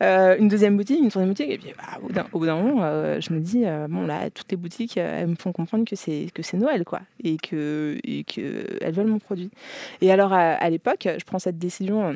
une 0.00 0.48
deuxième 0.48 0.76
boutique, 0.76 1.00
une 1.00 1.10
troisième 1.10 1.30
boutique. 1.30 1.50
Et 1.50 1.58
puis, 1.58 1.72
bah, 1.76 2.26
au 2.32 2.38
bout 2.38 2.46
d'un 2.46 2.56
moment, 2.56 3.20
je 3.20 3.32
me 3.32 3.40
dis, 3.40 3.64
bon, 3.88 4.06
là, 4.06 4.30
toutes 4.30 4.50
les 4.50 4.56
boutiques, 4.56 4.96
elles 4.96 5.28
me 5.28 5.36
font 5.36 5.52
comprendre 5.52 5.84
que 5.84 5.96
c'est, 5.96 6.26
que 6.34 6.42
c'est 6.42 6.56
Noël, 6.56 6.84
quoi. 6.84 7.00
Et 7.22 7.36
que, 7.36 7.98
et 8.04 8.24
que 8.24 8.64
elles 8.80 8.94
veulent 8.94 9.06
mon 9.06 9.18
produit. 9.18 9.50
Et 10.00 10.12
alors, 10.12 10.32
à, 10.32 10.52
à 10.52 10.70
l'époque, 10.70 11.06
je 11.06 11.24
prends 11.24 11.38
cette 11.38 11.58
décision 11.58 12.14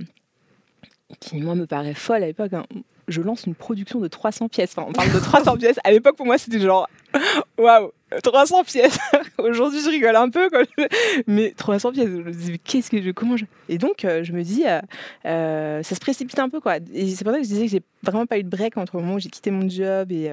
qui 1.21 1.41
moi 1.41 1.55
me 1.55 1.67
paraît 1.67 1.95
folle 1.95 2.23
à 2.23 2.27
l'époque. 2.27 2.53
Hein. 2.53 2.65
Je 3.09 3.21
lance 3.21 3.47
une 3.47 3.55
production 3.55 4.01
de 4.01 4.09
300 4.09 4.49
pièces. 4.49 4.75
Enfin, 4.77 4.87
on 4.89 4.93
parle 4.93 5.13
de 5.13 5.19
300 5.19 5.57
pièces. 5.59 5.79
À 5.85 5.93
l'époque, 5.93 6.17
pour 6.17 6.27
moi, 6.27 6.39
c'était 6.39 6.61
genre 6.61 6.89
waouh, 7.59 7.93
300 8.23 8.65
pièces. 8.65 8.99
Aujourd'hui, 9.39 9.81
je 9.81 9.91
rigole 9.91 10.17
un 10.17 10.29
peu, 10.29 10.49
quoi. 10.51 10.63
mais 11.27 11.53
300 11.57 11.93
pièces. 11.93 12.09
Je 12.09 12.17
me 12.17 12.31
dis, 12.31 12.59
qu'est-ce 12.59 12.91
que 12.91 13.01
je, 13.01 13.11
comment 13.11 13.37
je. 13.37 13.45
Et 13.69 13.79
donc, 13.79 14.05
euh, 14.05 14.23
je 14.23 14.33
me 14.33 14.43
dis, 14.43 14.65
euh, 14.67 14.81
euh, 15.27 15.83
ça 15.83 15.95
se 15.95 16.01
précipite 16.01 16.39
un 16.39 16.49
peu, 16.49 16.61
quoi. 16.61 16.77
Et 16.93 17.09
c'est 17.09 17.25
pour 17.25 17.33
ça 17.33 17.39
que 17.39 17.45
je 17.45 17.49
disais 17.49 17.67
que 17.67 17.71
j'ai 17.71 17.83
vraiment 18.03 18.27
pas 18.27 18.39
eu 18.39 18.43
de 18.43 18.49
break 18.49 18.77
entre 18.77 18.97
le 18.97 19.03
moment 19.03 19.15
où 19.15 19.19
j'ai 19.19 19.31
quitté 19.31 19.51
mon 19.51 19.69
job 19.69 20.13
et, 20.13 20.31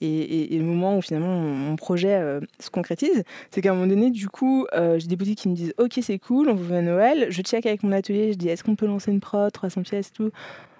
le 0.00 0.62
moment 0.62 0.96
où 0.96 1.02
finalement 1.02 1.36
mon, 1.38 1.76
projet 1.76 2.20
se 2.60 2.70
concrétise. 2.70 3.24
C'est 3.50 3.60
qu'à 3.60 3.70
un 3.70 3.74
moment 3.74 3.86
donné, 3.86 4.10
du 4.10 4.28
coup, 4.28 4.66
j'ai 4.72 5.06
des 5.06 5.16
boutiques 5.16 5.38
qui 5.38 5.48
me 5.48 5.54
disent, 5.54 5.74
ok, 5.78 5.98
c'est 6.02 6.18
cool, 6.18 6.48
on 6.48 6.54
vous 6.54 6.64
veut 6.64 6.76
à 6.76 6.82
Noël. 6.82 7.26
Je 7.30 7.42
check 7.42 7.66
avec 7.66 7.82
mon 7.82 7.92
atelier, 7.92 8.32
je 8.32 8.38
dis, 8.38 8.48
est-ce 8.48 8.64
qu'on 8.64 8.76
peut 8.76 8.86
lancer 8.86 9.10
une 9.10 9.20
prod, 9.20 9.52
300 9.52 9.82
pièces 9.82 10.12
tout? 10.12 10.30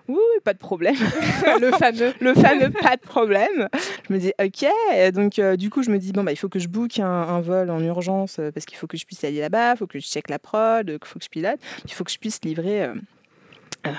Oui, 0.08 0.40
pas 0.42 0.54
de 0.54 0.58
problème. 0.58 0.94
le 1.60 1.70
fameux. 1.72 2.14
le 2.20 2.34
fameux 2.34 2.70
pas 2.70 2.96
de 2.96 3.02
problème. 3.02 3.68
Je 4.08 4.14
me 4.14 4.18
dis, 4.18 4.32
ok. 4.42 5.12
Donc, 5.12 5.38
euh, 5.38 5.56
du 5.56 5.68
coup, 5.68 5.82
je 5.82 5.90
me 5.90 5.98
dis, 5.98 6.12
bon, 6.12 6.24
bah, 6.24 6.32
il 6.32 6.36
faut 6.36 6.48
que 6.48 6.58
je 6.58 6.68
book 6.68 6.98
un, 6.98 7.40
vol 7.40 7.70
en 7.70 7.80
urgence 7.80 8.38
euh, 8.38 8.50
parce 8.50 8.64
qu'il 8.64 8.78
faut 8.78 8.86
que 8.86 8.96
je 8.96 9.04
puisse 9.04 9.22
aller 9.24 9.40
là-bas, 9.40 9.74
il 9.74 9.76
faut 9.76 9.86
que 9.86 9.98
je 9.98 10.06
check 10.06 10.30
la 10.30 10.38
prod, 10.38 10.88
il 10.88 11.06
faut 11.06 11.18
que 11.18 11.24
je 11.24 11.30
pilote, 11.30 11.60
il 11.84 11.92
faut 11.92 12.04
que 12.04 12.10
je 12.10 12.18
puisse 12.18 12.40
livrer. 12.42 12.84
Euh, 12.84 12.94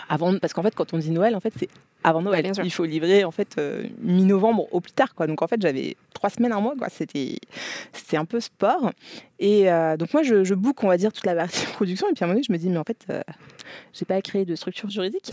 avant, 0.09 0.37
parce 0.39 0.53
qu'en 0.53 0.63
fait, 0.63 0.75
quand 0.75 0.93
on 0.93 0.97
dit 0.97 1.11
Noël, 1.11 1.35
en 1.35 1.39
fait, 1.39 1.53
c'est 1.57 1.69
avant 2.03 2.21
Noël. 2.21 2.51
il 2.63 2.71
faut 2.71 2.85
livrer 2.85 3.23
en 3.23 3.31
fait 3.31 3.59
mi-novembre 4.01 4.67
au 4.71 4.79
plus 4.79 4.91
tard, 4.91 5.15
quoi. 5.15 5.27
Donc 5.27 5.41
en 5.41 5.47
fait, 5.47 5.61
j'avais 5.61 5.97
trois 6.13 6.29
semaines, 6.29 6.53
un 6.53 6.61
mois, 6.61 6.75
quoi. 6.77 6.89
C'était, 6.89 7.35
c'était 7.93 8.17
un 8.17 8.25
peu 8.25 8.39
sport. 8.39 8.91
Et 9.39 9.65
donc 9.97 10.13
moi, 10.13 10.23
je, 10.23 10.43
je 10.43 10.53
book, 10.53 10.83
on 10.83 10.87
va 10.87 10.97
dire, 10.97 11.11
toute 11.11 11.25
la 11.25 11.35
partie 11.35 11.65
production. 11.73 12.07
Et 12.09 12.13
puis 12.13 12.23
à 12.23 12.25
un 12.25 12.27
moment 12.27 12.35
donné, 12.35 12.45
je 12.47 12.53
me 12.53 12.57
dis, 12.57 12.69
mais 12.69 12.77
en 12.77 12.83
fait, 12.83 13.05
j'ai 13.93 14.05
pas 14.05 14.21
créé 14.21 14.45
de 14.45 14.55
structure 14.55 14.89
juridique. 14.89 15.31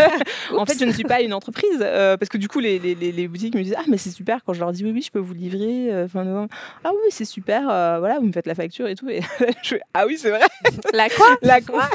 en 0.56 0.66
fait, 0.66 0.78
je 0.78 0.84
ne 0.84 0.92
suis 0.92 1.04
pas 1.04 1.20
une 1.20 1.32
entreprise 1.32 1.80
euh, 1.80 2.16
parce 2.16 2.28
que 2.28 2.38
du 2.38 2.48
coup, 2.48 2.60
les, 2.60 2.78
les, 2.78 2.94
les, 2.94 3.28
boutiques 3.28 3.54
me 3.54 3.62
disent 3.62 3.74
ah 3.76 3.84
mais 3.88 3.98
c'est 3.98 4.10
super 4.10 4.44
quand 4.44 4.52
je 4.52 4.60
leur 4.60 4.72
dis 4.72 4.84
oui 4.84 4.92
oui 4.92 5.02
je 5.02 5.10
peux 5.10 5.18
vous 5.18 5.34
livrer 5.34 5.92
euh, 5.92 6.08
fin 6.08 6.24
novembre. 6.24 6.48
Ah 6.84 6.90
oui 6.92 7.10
c'est 7.10 7.24
super, 7.24 7.68
euh, 7.68 7.98
voilà 7.98 8.18
vous 8.18 8.26
me 8.26 8.32
faites 8.32 8.46
la 8.46 8.54
facture 8.54 8.86
et 8.86 8.94
tout 8.94 9.08
et 9.08 9.20
je 9.62 9.68
fais 9.68 9.80
ah 9.94 10.06
oui 10.06 10.16
c'est 10.18 10.30
vrai. 10.30 10.42
La 10.92 11.08
quoi? 11.08 11.36
La 11.42 11.60
quoi? 11.60 11.88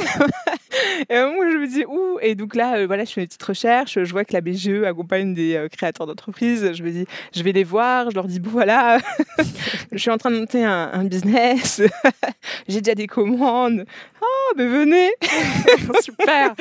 Et 1.09 1.15
moi 1.15 1.49
je 1.51 1.57
me 1.57 1.67
dis 1.67 1.85
ouh 1.85 2.19
et 2.21 2.35
donc 2.35 2.55
là 2.55 2.85
voilà 2.85 3.05
je 3.05 3.11
fais 3.11 3.21
une 3.21 3.27
petite 3.27 3.43
recherche, 3.43 4.01
je 4.01 4.11
vois 4.11 4.25
que 4.25 4.33
la 4.33 4.41
BGE 4.41 4.83
accompagne 4.85 5.33
des 5.33 5.67
créateurs 5.71 6.07
d'entreprises, 6.07 6.73
je 6.73 6.83
me 6.83 6.91
dis 6.91 7.05
je 7.33 7.43
vais 7.43 7.51
les 7.51 7.63
voir, 7.63 8.09
je 8.09 8.15
leur 8.15 8.25
dis 8.25 8.39
bon 8.39 8.51
voilà 8.51 8.99
je 9.91 9.97
suis 9.97 10.11
en 10.11 10.17
train 10.17 10.31
de 10.31 10.37
monter 10.37 10.63
un, 10.63 10.89
un 10.93 11.03
business, 11.05 11.81
j'ai 12.67 12.81
déjà 12.81 12.95
des 12.95 13.07
commandes. 13.07 13.85
Oh 14.21 14.53
mais 14.55 14.67
venez 14.67 15.11
Super. 16.01 16.55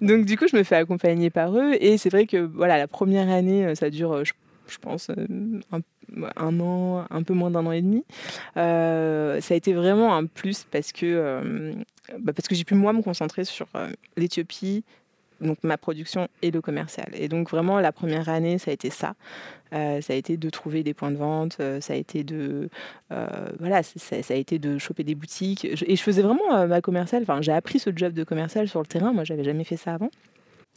Donc 0.00 0.24
du 0.24 0.36
coup, 0.36 0.46
je 0.48 0.56
me 0.56 0.62
fais 0.62 0.76
accompagner 0.76 1.30
par 1.30 1.56
eux 1.56 1.74
et 1.80 1.98
c'est 1.98 2.10
vrai 2.10 2.26
que 2.26 2.38
voilà, 2.38 2.78
la 2.78 2.88
première 2.88 3.28
année, 3.28 3.66
euh, 3.66 3.74
ça 3.74 3.90
dure, 3.90 4.12
euh, 4.12 4.24
je, 4.24 4.78
pense, 4.78 5.10
euh, 5.10 5.60
un, 6.36 6.60
an, 6.60 7.04
un 7.10 7.22
peu 7.22 7.34
moins 7.34 7.50
d'un 7.50 7.66
an 7.66 7.72
et 7.72 7.82
demi. 7.82 8.04
ça 8.54 8.60
a 8.60 9.54
été 9.54 9.72
vraiment 9.72 10.14
un 10.14 10.26
plus 10.26 10.66
parce 10.70 10.92
que 10.92 11.74
bah, 12.18 12.32
parce 12.32 12.48
que 12.48 12.54
j'ai 12.54 12.64
pu 12.64 12.74
moi 12.74 12.92
me 12.92 13.02
concentrer 13.02 13.44
sur 13.44 13.66
l'Éthiopie, 14.16 14.84
donc 15.40 15.58
ma 15.62 15.76
production 15.76 16.28
et 16.42 16.50
le 16.50 16.60
commercial. 16.60 17.08
Et 17.14 17.28
donc 17.28 17.50
vraiment 17.50 17.80
la 17.80 17.92
première 17.92 18.28
année, 18.28 18.58
ça 18.58 18.70
a 18.70 18.74
été 18.74 18.90
ça. 18.90 19.14
Euh, 19.72 20.00
ça 20.00 20.12
a 20.12 20.16
été 20.16 20.36
de 20.36 20.50
trouver 20.50 20.82
des 20.82 20.94
points 20.94 21.10
de 21.10 21.16
vente, 21.16 21.56
euh, 21.60 21.80
ça 21.80 21.94
a 21.94 21.96
été 21.96 22.22
de 22.22 22.68
euh, 23.12 23.26
voilà, 23.58 23.82
ça, 23.82 24.16
a 24.16 24.34
été 24.34 24.58
de 24.58 24.78
choper 24.78 25.02
des 25.02 25.14
boutiques. 25.14 25.64
et 25.64 25.96
je 25.96 26.02
faisais 26.02 26.22
vraiment 26.22 26.66
ma 26.66 26.80
commerciale. 26.80 27.22
Enfin, 27.22 27.42
j'ai 27.42 27.52
appris 27.52 27.78
ce 27.78 27.90
job 27.94 28.12
de 28.12 28.24
commercial 28.24 28.68
sur 28.68 28.80
le 28.80 28.86
terrain. 28.86 29.12
Moi, 29.12 29.24
j'avais 29.24 29.44
jamais 29.44 29.64
fait 29.64 29.76
ça 29.76 29.94
avant. 29.94 30.10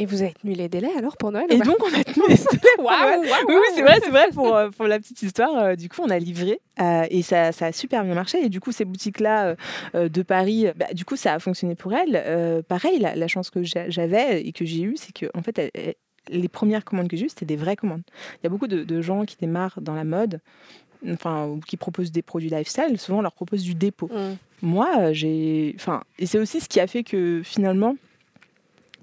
Et 0.02 0.06
vous 0.06 0.22
avez 0.22 0.34
tenu 0.34 0.54
les 0.54 0.70
délais 0.70 0.92
alors 0.98 1.18
pour 1.18 1.32
Noël 1.32 1.46
Et 1.50 1.60
donc 1.60 1.78
on 1.82 1.94
a 1.94 2.04
tenu 2.04 2.24
les 2.30 2.36
délais. 2.36 2.78
wow, 2.80 3.22
oui, 3.22 3.28
oui 3.48 3.56
c'est 3.76 3.82
vrai, 3.82 4.00
c'est 4.02 4.10
vrai 4.10 4.30
pour, 4.34 4.58
pour 4.78 4.88
la 4.88 4.98
petite 4.98 5.22
histoire. 5.22 5.76
du 5.76 5.90
coup, 5.90 6.02
on 6.04 6.10
a 6.10 6.20
livré 6.20 6.62
et 7.10 7.22
ça, 7.22 7.52
ça, 7.52 7.68
a 7.68 7.72
super 7.74 8.06
bien 8.06 8.14
marché. 8.14 8.44
Et 8.44 8.50
du 8.50 8.62
coup, 8.62 8.72
ces 8.72 8.86
boutiques-là 8.86 9.56
de 9.94 10.22
Paris, 10.22 10.68
bah, 10.78 10.94
du 10.94 11.04
coup, 11.04 11.18
ça 11.18 11.34
a 11.34 11.40
fonctionné 11.40 11.76
pour 11.76 11.94
elles. 11.94 12.64
pareil, 12.70 13.00
la, 13.00 13.28
chance 13.28 13.50
que 13.50 13.62
j'avais 13.64 14.42
et 14.42 14.54
que 14.54 14.66
j'ai 14.66 14.84
eue, 14.84 14.96
c'est 14.96 15.14
que 15.14 15.26
en 15.38 15.42
fait, 15.42 15.72
les 16.30 16.48
premières 16.48 16.86
commandes 16.86 17.08
que 17.08 17.18
j'ai 17.18 17.26
eues, 17.26 17.30
c'était 17.30 17.46
des 17.46 17.56
vraies 17.56 17.76
commandes. 17.76 18.04
Il 18.36 18.46
y 18.46 18.48
a 18.48 18.50
beaucoup 18.50 18.68
de, 18.68 19.02
gens 19.02 19.26
qui 19.26 19.38
démarrent 19.38 19.82
dans 19.82 19.96
la 19.96 20.04
mode, 20.04 20.40
enfin, 21.10 21.60
qui 21.68 21.78
proposent 21.78 22.12
des 22.12 22.22
produits 22.22 22.50
lifestyle. 22.50 22.98
Souvent, 22.98 23.20
on 23.20 23.22
leur 23.22 23.34
propose 23.34 23.64
du 23.64 23.76
dépôt. 23.76 24.10
Mm. 24.14 24.36
Moi, 24.62 25.14
j'ai, 25.14 25.74
enfin, 25.78 26.04
et 26.18 26.26
c'est 26.26 26.40
aussi 26.40 26.60
ce 26.60 26.68
qui 26.68 26.80
a 26.80 26.88
fait 26.88 27.04
que 27.04 27.42
finalement 27.44 27.96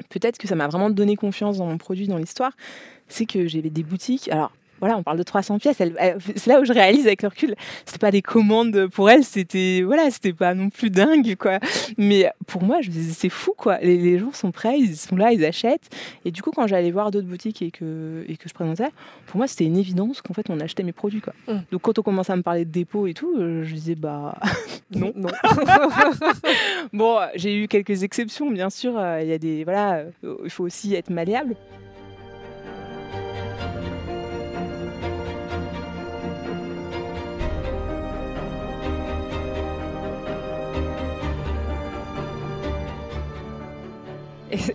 peut-être 0.09 0.39
que 0.39 0.49
ça 0.49 0.55
m'a 0.55 0.69
vraiment 0.69 0.91
donné 0.91 1.17
confiance 1.17 1.59
dans 1.59 1.67
mon 1.67 1.79
produit, 1.79 2.09
dans 2.09 2.19
l'histoire, 2.19 2.53
c'est 3.09 3.27
que 3.27 3.47
j'avais 3.47 3.71
des 3.71 3.83
boutiques. 3.83 4.29
Alors, 4.31 4.53
voilà, 4.81 4.97
on 4.97 5.03
parle 5.03 5.19
de 5.19 5.23
300 5.23 5.59
pièces. 5.59 5.77
c'est 5.79 6.47
là 6.47 6.61
où 6.61 6.65
je 6.65 6.73
réalise 6.73 7.07
avec 7.07 7.23
le 7.23 7.29
recul, 7.29 7.55
c'était 7.85 7.99
pas 7.99 8.11
des 8.11 8.23
commandes 8.23 8.87
pour 8.89 9.11
elle, 9.11 9.25
c'était 9.25 9.83
voilà, 9.85 10.11
c'était 10.11 10.33
pas 10.33 10.55
non 10.55 10.71
plus 10.71 10.91
dingue 10.91 11.37
quoi. 11.37 11.59
Mais 11.99 12.31
pour 12.47 12.63
moi, 12.63 12.81
je 12.81 12.91
c'est 12.91 13.29
fou 13.29 13.53
quoi. 13.57 13.79
Les, 13.79 14.19
gens 14.19 14.33
sont 14.33 14.51
prêts, 14.53 14.79
ils 14.79 14.97
sont 14.97 15.17
là, 15.17 15.33
ils 15.33 15.45
achètent. 15.45 15.89
Et 16.25 16.31
du 16.31 16.43
coup, 16.43 16.51
quand 16.51 16.67
j'allais 16.67 16.91
voir 16.91 17.11
d'autres 17.11 17.27
boutiques 17.27 17.63
et 17.63 17.71
que 17.71 18.25
et 18.29 18.37
que 18.37 18.49
je 18.49 18.55
présentais, 18.55 18.89
pour 19.27 19.39
moi, 19.39 19.47
c'était 19.47 19.65
une 19.65 19.77
évidence 19.77 20.23
qu'en 20.23 20.35
fait, 20.35 20.49
on 20.51 20.61
achetait 20.61 20.83
mes 20.83 20.93
produits 20.93 21.21
quoi. 21.21 21.35
Mmh. 21.49 21.59
Donc 21.73 21.83
quand 21.83 21.99
on 21.99 22.03
commençait 22.03 22.33
à 22.33 22.37
me 22.37 22.43
parler 22.43 22.65
de 22.65 22.71
dépôt 22.71 23.07
et 23.07 23.15
tout, 23.15 23.35
euh, 23.39 23.65
je 23.65 23.75
disais 23.75 23.95
bah 23.95 24.37
non, 24.91 25.13
non. 25.15 25.31
bon, 26.93 27.19
j'ai 27.35 27.57
eu 27.57 27.69
quelques 27.69 28.03
exceptions 28.03 28.51
bien 28.51 28.71
sûr. 28.71 28.97
Euh, 28.97 29.21
il 29.23 29.29
y 29.29 29.33
a 29.33 29.39
des 29.39 29.65
voilà, 29.65 30.05
euh, 30.25 30.37
il 30.45 30.51
faut 30.51 30.65
aussi 30.65 30.95
être 30.95 31.11
malléable. 31.11 31.57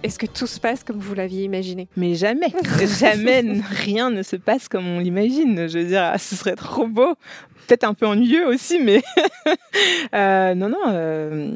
Est-ce 0.04 0.20
que 0.20 0.26
tout 0.26 0.48
se 0.48 0.60
passe 0.60 0.84
comme 0.84 1.00
vous 1.00 1.14
l'aviez 1.14 1.44
imaginé? 1.44 1.88
Mais 1.98 2.16
jamais, 2.16 2.54
jamais 3.00 3.44
rien 3.70 4.10
ne 4.10 4.24
se 4.24 4.36
passe 4.36 4.68
comme 4.68 4.88
on 4.88 5.00
l'imagine. 5.00 5.68
Je 5.68 5.80
veux 5.80 5.86
dire, 5.86 6.14
ce 6.18 6.36
serait 6.36 6.56
trop 6.56 6.88
beau, 6.88 7.16
peut-être 7.68 7.84
un 7.84 7.94
peu 7.94 8.06
ennuyeux 8.06 8.48
aussi, 8.48 8.80
mais 8.80 9.02
euh, 10.14 10.56
non, 10.56 10.70
non. 10.70 10.84
Euh, 10.88 11.56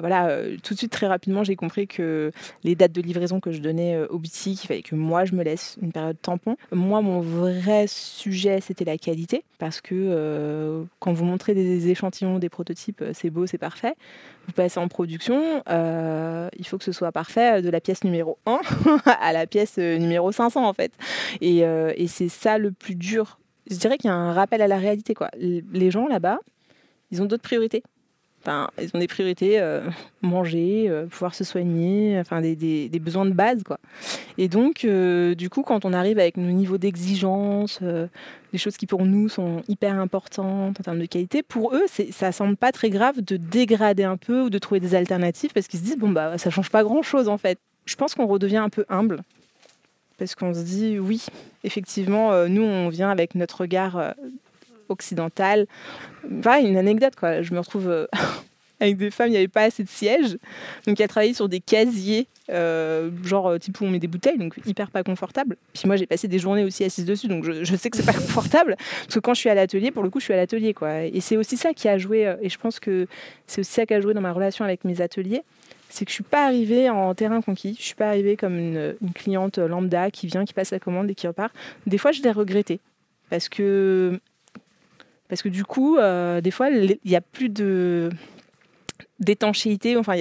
voilà, 0.00 0.28
euh, 0.28 0.56
tout 0.62 0.74
de 0.74 0.78
suite, 0.78 0.92
très 0.92 1.06
rapidement, 1.06 1.44
j'ai 1.44 1.56
compris 1.56 1.86
que 1.86 2.32
les 2.62 2.74
dates 2.74 2.92
de 2.92 3.00
livraison 3.00 3.40
que 3.40 3.52
je 3.52 3.60
donnais 3.60 3.98
aux 4.08 4.18
boutiques, 4.18 4.64
il 4.64 4.66
fallait 4.66 4.82
que 4.82 4.94
moi, 4.94 5.24
je 5.24 5.34
me 5.34 5.42
laisse 5.42 5.76
une 5.82 5.92
période 5.92 6.16
tampon. 6.20 6.56
Moi, 6.72 7.00
mon 7.00 7.20
vrai 7.20 7.86
sujet, 7.88 8.60
c'était 8.60 8.84
la 8.84 8.98
qualité, 8.98 9.44
parce 9.58 9.80
que 9.80 10.84
quand 10.98 11.12
vous 11.12 11.24
montrez 11.24 11.54
des 11.54 11.88
échantillons, 11.88 12.38
des 12.38 12.48
prototypes, 12.48 13.04
c'est 13.12 13.30
beau, 13.30 13.46
c'est 13.46 13.58
parfait 13.58 13.94
vous 14.46 14.52
passez 14.52 14.78
en 14.78 14.88
production, 14.88 15.62
euh, 15.68 16.48
il 16.58 16.66
faut 16.66 16.78
que 16.78 16.84
ce 16.84 16.92
soit 16.92 17.12
parfait 17.12 17.62
de 17.62 17.70
la 17.70 17.80
pièce 17.80 18.04
numéro 18.04 18.38
1 18.46 18.60
à 19.06 19.32
la 19.32 19.46
pièce 19.46 19.76
euh, 19.78 19.98
numéro 19.98 20.32
500 20.32 20.66
en 20.66 20.72
fait. 20.72 20.92
Et, 21.40 21.64
euh, 21.64 21.92
et 21.96 22.06
c'est 22.06 22.28
ça 22.28 22.58
le 22.58 22.70
plus 22.70 22.94
dur. 22.94 23.38
Je 23.70 23.76
dirais 23.76 23.96
qu'il 23.96 24.08
y 24.08 24.12
a 24.12 24.16
un 24.16 24.32
rappel 24.32 24.60
à 24.60 24.68
la 24.68 24.76
réalité. 24.76 25.14
Quoi. 25.14 25.30
Les 25.38 25.90
gens 25.90 26.06
là-bas, 26.06 26.38
ils 27.10 27.22
ont 27.22 27.26
d'autres 27.26 27.42
priorités 27.42 27.82
ils 28.80 28.90
ont 28.94 28.98
des 28.98 29.06
priorités, 29.06 29.60
euh, 29.60 29.82
manger, 30.22 30.86
euh, 30.88 31.06
pouvoir 31.06 31.34
se 31.34 31.44
soigner, 31.44 32.18
enfin 32.18 32.40
des, 32.40 32.88
besoins 33.00 33.26
de 33.26 33.32
base 33.32 33.62
quoi. 33.62 33.78
Et 34.38 34.48
donc 34.48 34.84
euh, 34.84 35.34
du 35.34 35.50
coup 35.50 35.62
quand 35.62 35.84
on 35.84 35.92
arrive 35.92 36.18
avec 36.18 36.36
nos 36.36 36.50
niveaux 36.50 36.78
d'exigence, 36.78 37.80
des 37.82 38.58
choses 38.58 38.76
qui 38.76 38.86
pour 38.86 39.04
nous 39.04 39.28
sont 39.28 39.62
hyper 39.68 39.98
importantes 39.98 40.78
en 40.80 40.82
termes 40.82 41.00
de 41.00 41.06
qualité, 41.06 41.42
pour 41.42 41.74
eux 41.74 41.84
ça 42.10 42.32
semble 42.32 42.56
pas 42.56 42.72
très 42.72 42.90
grave 42.90 43.20
de 43.20 43.36
dégrader 43.36 44.04
un 44.04 44.16
peu 44.16 44.42
ou 44.42 44.50
de 44.50 44.58
trouver 44.58 44.80
des 44.80 44.94
alternatives 44.94 45.52
parce 45.52 45.66
qu'ils 45.66 45.80
se 45.80 45.84
disent 45.84 45.98
bon 45.98 46.10
bah 46.10 46.38
ça 46.38 46.50
change 46.50 46.70
pas 46.70 46.82
grand 46.82 47.02
chose 47.02 47.28
en 47.28 47.38
fait. 47.38 47.58
Je 47.86 47.96
pense 47.96 48.14
qu'on 48.14 48.26
redevient 48.26 48.58
un 48.58 48.70
peu 48.70 48.84
humble 48.88 49.22
parce 50.18 50.34
qu'on 50.34 50.54
se 50.54 50.62
dit 50.62 50.98
oui 50.98 51.26
effectivement 51.64 52.48
nous 52.48 52.62
on 52.62 52.88
vient 52.88 53.10
avec 53.10 53.34
notre 53.34 53.60
regard 53.62 54.14
occidentale. 54.88 55.66
Enfin, 56.38 56.60
une 56.60 56.76
anecdote, 56.76 57.14
quoi. 57.16 57.42
Je 57.42 57.52
me 57.52 57.58
retrouve 57.58 57.88
euh, 57.88 58.06
avec 58.80 58.96
des 58.96 59.10
femmes, 59.10 59.28
il 59.28 59.32
n'y 59.32 59.36
avait 59.36 59.48
pas 59.48 59.62
assez 59.62 59.82
de 59.82 59.88
sièges. 59.88 60.36
Donc, 60.86 61.00
elle 61.00 61.08
travaillait 61.08 61.34
sur 61.34 61.48
des 61.48 61.60
casiers, 61.60 62.26
euh, 62.50 63.10
genre 63.24 63.48
euh, 63.48 63.58
type 63.58 63.80
où 63.80 63.84
on 63.84 63.90
met 63.90 63.98
des 63.98 64.06
bouteilles, 64.06 64.38
donc 64.38 64.54
hyper 64.66 64.90
pas 64.90 65.02
confortable. 65.02 65.56
Puis 65.72 65.82
moi, 65.86 65.96
j'ai 65.96 66.06
passé 66.06 66.28
des 66.28 66.38
journées 66.38 66.64
aussi 66.64 66.84
assise 66.84 67.04
dessus, 67.04 67.28
donc 67.28 67.44
je, 67.44 67.76
sais 67.76 67.90
que 67.90 67.96
c'est 67.96 68.06
pas 68.06 68.12
confortable. 68.18 68.76
Parce 68.76 69.14
que 69.14 69.20
quand 69.20 69.34
je 69.34 69.40
suis 69.40 69.50
à 69.50 69.54
l'atelier, 69.54 69.90
pour 69.90 70.02
le 70.02 70.10
coup, 70.10 70.20
je 70.20 70.24
suis 70.24 70.34
à 70.34 70.36
l'atelier, 70.36 70.74
quoi. 70.74 71.02
Et 71.02 71.20
c'est 71.20 71.36
aussi 71.36 71.56
ça 71.56 71.72
qui 71.72 71.88
a 71.88 71.98
joué, 71.98 72.34
et 72.40 72.48
je 72.48 72.58
pense 72.58 72.80
que 72.80 73.06
c'est 73.46 73.60
aussi 73.60 73.72
ça 73.72 73.86
qui 73.86 73.94
a 73.94 74.00
joué 74.00 74.14
dans 74.14 74.20
ma 74.20 74.32
relation 74.32 74.64
avec 74.64 74.84
mes 74.84 75.00
ateliers 75.00 75.42
c'est 75.90 76.04
que 76.04 76.10
je 76.10 76.14
suis 76.14 76.24
pas 76.24 76.46
arrivée 76.46 76.90
en 76.90 77.14
terrain 77.14 77.40
conquis. 77.40 77.76
Je 77.78 77.84
suis 77.84 77.94
pas 77.94 78.08
arrivée 78.08 78.36
comme 78.36 78.58
une, 78.58 78.96
une, 79.00 79.12
cliente 79.12 79.58
lambda 79.58 80.10
qui 80.10 80.26
vient, 80.26 80.44
qui 80.44 80.52
passe 80.52 80.72
la 80.72 80.80
commande 80.80 81.08
et 81.08 81.14
qui 81.14 81.28
repart. 81.28 81.54
Des 81.86 81.98
fois, 81.98 82.10
je 82.10 82.20
l'ai 82.20 82.32
regretté 82.32 82.80
parce 83.30 83.48
que 83.48 84.20
parce 85.28 85.42
que 85.42 85.48
du 85.48 85.64
coup, 85.64 85.96
euh, 85.96 86.40
des 86.40 86.50
fois, 86.50 86.70
il 86.70 86.98
n'y 87.04 87.16
a 87.16 87.20
plus 87.20 87.48
de 87.48 88.10
d'étanchéité. 89.20 89.96
Enfin, 89.96 90.14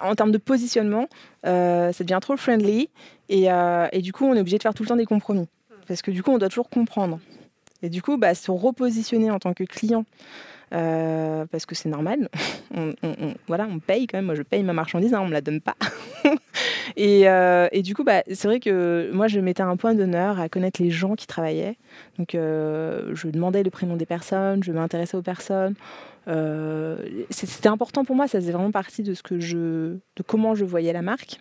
en 0.00 0.14
termes 0.14 0.30
de 0.30 0.38
positionnement, 0.38 1.08
euh, 1.46 1.92
ça 1.92 2.04
devient 2.04 2.18
trop 2.20 2.36
friendly 2.36 2.90
et, 3.28 3.50
euh, 3.50 3.86
et, 3.92 4.00
du 4.00 4.12
coup, 4.12 4.24
on 4.24 4.34
est 4.34 4.40
obligé 4.40 4.58
de 4.58 4.62
faire 4.62 4.74
tout 4.74 4.82
le 4.82 4.88
temps 4.88 4.96
des 4.96 5.06
compromis 5.06 5.48
parce 5.86 6.02
que 6.02 6.10
du 6.10 6.22
coup, 6.22 6.30
on 6.30 6.38
doit 6.38 6.48
toujours 6.48 6.68
comprendre. 6.68 7.18
Et 7.82 7.88
du 7.88 8.02
coup, 8.02 8.16
bah, 8.16 8.34
se 8.34 8.50
repositionner 8.50 9.30
en 9.30 9.38
tant 9.38 9.54
que 9.54 9.64
client 9.64 10.04
euh, 10.74 11.46
parce 11.46 11.64
que 11.64 11.74
c'est 11.74 11.88
normal. 11.88 12.28
on, 12.74 12.94
on, 13.02 13.14
on, 13.20 13.34
voilà, 13.46 13.66
on 13.70 13.78
paye 13.78 14.06
quand 14.06 14.18
même. 14.18 14.26
Moi, 14.26 14.34
je 14.34 14.42
paye 14.42 14.62
ma 14.62 14.72
marchandise, 14.72 15.14
hein, 15.14 15.20
on 15.22 15.28
me 15.28 15.32
la 15.32 15.40
donne 15.40 15.60
pas. 15.60 15.76
et, 16.96 17.28
euh, 17.28 17.68
et, 17.72 17.82
du 17.82 17.94
coup, 17.94 18.04
bah, 18.04 18.22
c'est 18.32 18.48
vrai 18.48 18.60
que 18.60 19.10
moi, 19.12 19.28
je 19.28 19.40
mettais 19.40 19.62
un 19.62 19.76
point 19.76 19.94
d'honneur 19.94 20.40
à 20.40 20.48
connaître 20.48 20.82
les 20.82 20.90
gens 20.90 21.14
qui 21.14 21.26
travaillaient. 21.26 21.76
Donc, 22.18 22.34
euh, 22.34 23.10
je 23.14 23.28
demandais 23.28 23.62
le 23.62 23.70
prénom 23.70 23.96
des 23.96 24.06
personnes, 24.06 24.62
je 24.62 24.72
m'intéressais 24.72 25.16
aux 25.16 25.22
personnes. 25.22 25.74
Euh, 26.28 26.98
c'était 27.30 27.68
important 27.68 28.04
pour 28.04 28.16
moi. 28.16 28.28
Ça 28.28 28.40
faisait 28.40 28.52
vraiment 28.52 28.70
partie 28.70 29.02
de 29.02 29.14
ce 29.14 29.22
que 29.22 29.40
je, 29.40 29.56
de 30.16 30.22
comment 30.26 30.54
je 30.54 30.64
voyais 30.64 30.92
la 30.92 31.02
marque. 31.02 31.40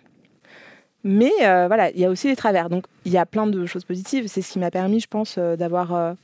Mais 1.03 1.31
voilà, 1.39 1.89
il 1.91 1.99
y 1.99 2.05
a 2.05 2.09
aussi 2.09 2.27
les 2.27 2.35
travers. 2.35 2.69
Donc, 2.69 2.85
il 3.05 3.11
y 3.11 3.17
a 3.17 3.25
plein 3.25 3.47
de 3.47 3.65
choses 3.65 3.85
positives. 3.85 4.27
C'est 4.27 4.41
ce 4.41 4.51
qui 4.51 4.59
m'a 4.59 4.71
permis, 4.71 4.99
je 4.99 5.07
pense, 5.07 5.37
d'avoir 5.37 6.15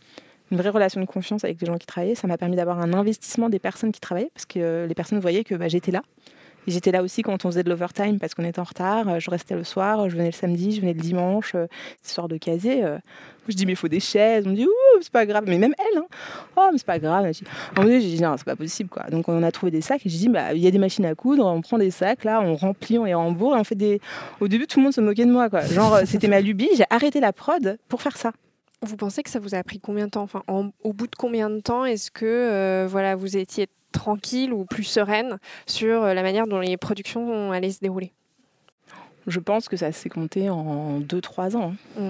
une 0.51 0.57
vraie 0.57 0.69
relation 0.69 0.99
de 0.99 1.05
confiance 1.05 1.43
avec 1.45 1.61
les 1.61 1.67
gens 1.67 1.77
qui 1.77 1.87
travaillaient. 1.87 2.15
Ça 2.15 2.27
m'a 2.27 2.37
permis 2.37 2.57
d'avoir 2.57 2.79
un 2.79 2.93
investissement 2.93 3.49
des 3.49 3.59
personnes 3.59 3.91
qui 3.91 4.01
travaillaient 4.01 4.31
parce 4.33 4.45
que 4.45 4.85
les 4.85 4.95
personnes 4.95 5.19
voyaient 5.19 5.43
que 5.43 5.55
bah, 5.55 5.69
j'étais 5.69 5.91
là. 5.91 6.01
J'étais 6.67 6.91
là 6.91 7.03
aussi 7.03 7.21
quand 7.21 7.45
on 7.45 7.49
faisait 7.49 7.63
de 7.63 7.69
l'overtime 7.69 8.19
parce 8.19 8.33
qu'on 8.33 8.45
était 8.45 8.59
en 8.59 8.63
retard. 8.63 9.19
Je 9.19 9.29
restais 9.29 9.55
le 9.55 9.63
soir, 9.63 10.09
je 10.09 10.15
venais 10.15 10.27
le 10.27 10.31
samedi, 10.31 10.71
je 10.71 10.81
venais 10.81 10.93
le 10.93 10.99
dimanche, 10.99 11.53
euh, 11.55 11.67
soir 12.01 12.27
de 12.27 12.37
casier. 12.37 12.83
Euh, 12.83 12.97
je 13.49 13.55
dis, 13.55 13.65
mais 13.65 13.73
il 13.73 13.75
faut 13.75 13.89
des 13.89 13.99
chaises. 13.99 14.45
On 14.47 14.51
me 14.51 14.55
dit, 14.55 14.65
ouh, 14.65 15.01
c'est 15.01 15.11
pas 15.11 15.25
grave. 15.25 15.43
Mais 15.47 15.57
même 15.57 15.73
elle, 15.77 15.99
hein. 15.99 16.05
oh, 16.55 16.69
mais 16.71 16.77
c'est 16.77 16.85
pas 16.85 16.99
grave. 16.99 17.25
Moment 17.75 17.87
donné, 17.87 17.99
j'ai 17.99 18.15
dit, 18.15 18.21
non, 18.21 18.35
c'est 18.37 18.45
pas 18.45 18.55
possible. 18.55 18.89
Quoi. 18.89 19.03
Donc 19.09 19.27
on 19.27 19.43
a 19.43 19.51
trouvé 19.51 19.71
des 19.71 19.81
sacs 19.81 20.05
et 20.05 20.09
j'ai 20.09 20.17
dit, 20.17 20.29
bah, 20.29 20.53
il 20.53 20.61
y 20.61 20.67
a 20.67 20.71
des 20.71 20.77
machines 20.77 21.05
à 21.05 21.15
coudre, 21.15 21.45
on 21.45 21.61
prend 21.61 21.77
des 21.77 21.91
sacs, 21.91 22.23
là, 22.23 22.41
on 22.41 22.55
remplit, 22.55 22.97
on 22.97 23.05
les 23.05 23.13
rembourre 23.13 23.57
et 23.57 23.59
on 23.59 23.63
fait 23.63 23.75
des. 23.75 23.99
Au 24.39 24.47
début, 24.47 24.67
tout 24.67 24.79
le 24.79 24.83
monde 24.83 24.93
se 24.93 25.01
moquait 25.01 25.25
de 25.25 25.31
moi. 25.31 25.49
Quoi. 25.49 25.61
Genre, 25.65 25.99
c'était 26.05 26.27
ma 26.29 26.39
lubie. 26.39 26.69
J'ai 26.77 26.85
arrêté 26.89 27.19
la 27.19 27.33
prod 27.33 27.77
pour 27.89 28.01
faire 28.01 28.17
ça. 28.17 28.31
Vous 28.81 28.97
pensez 28.97 29.23
que 29.23 29.29
ça 29.29 29.39
vous 29.39 29.55
a 29.55 29.63
pris 29.63 29.79
combien 29.79 30.05
de 30.05 30.11
temps? 30.11 30.23
Enfin, 30.23 30.43
en, 30.47 30.69
Au 30.83 30.91
bout 30.91 31.07
de 31.07 31.15
combien 31.15 31.49
de 31.49 31.61
temps 31.61 31.85
est-ce 31.85 32.11
que 32.11 32.25
euh, 32.25 32.85
voilà, 32.89 33.15
vous 33.15 33.37
étiez 33.37 33.67
tranquille 34.03 34.51
ou 34.51 34.65
plus 34.65 34.83
sereine 34.83 35.37
sur 35.65 36.03
euh, 36.03 36.13
la 36.13 36.23
manière 36.23 36.45
dont 36.45 36.59
les 36.59 36.75
productions 36.75 37.53
allaient 37.53 37.71
se 37.71 37.79
dérouler 37.79 38.11
Je 39.27 39.39
pense 39.39 39.69
que 39.69 39.77
ça 39.77 39.93
s'est 39.93 40.09
compté 40.09 40.49
en 40.49 40.99
2-3 40.99 41.55
ans. 41.55 41.73
Mmh. 41.97 42.09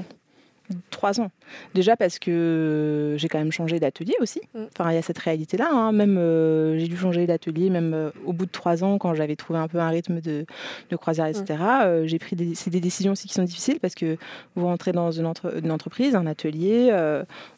Trois 0.90 1.20
ans. 1.20 1.30
Déjà 1.76 1.98
parce 1.98 2.20
que 2.20 3.16
j'ai 3.18 3.28
quand 3.28 3.38
même 3.38 3.52
changé 3.52 3.80
d'atelier 3.80 4.16
aussi. 4.22 4.42
Enfin, 4.56 4.92
il 4.92 4.96
y 4.96 4.98
a 4.98 5.02
cette 5.02 5.20
réalité-là. 5.20 5.70
Hein. 5.70 5.92
Même 5.92 6.18
euh, 6.18 6.80
j'ai 6.80 6.88
dû 6.88 6.98
changer 6.98 7.28
d'atelier, 7.28 7.70
même 7.70 7.94
euh, 7.94 8.10
au 8.26 8.32
bout 8.32 8.46
de 8.46 8.52
trois 8.52 8.84
ans, 8.84 8.98
quand 8.98 9.14
j'avais 9.14 9.36
trouvé 9.36 9.60
un 9.60 9.68
peu 9.68 9.80
un 9.80 9.90
rythme 9.90 10.22
de, 10.22 10.46
de 10.90 10.96
croisière, 10.96 11.28
etc. 11.28 11.60
Euh, 11.84 12.08
j'ai 12.08 12.18
pris 12.18 12.36
des, 12.36 12.56
c'est 12.56 12.70
des 12.70 12.80
décisions 12.80 13.12
aussi 13.12 13.28
qui 13.28 13.34
sont 13.34 13.44
difficiles 13.44 13.80
parce 13.82 13.94
que 13.94 14.18
vous 14.56 14.66
rentrez 14.66 14.94
dans 14.94 15.12
une, 15.12 15.26
entre, 15.26 15.58
une 15.62 15.72
entreprise, 15.72 16.16
un 16.16 16.26
atelier, 16.26 16.92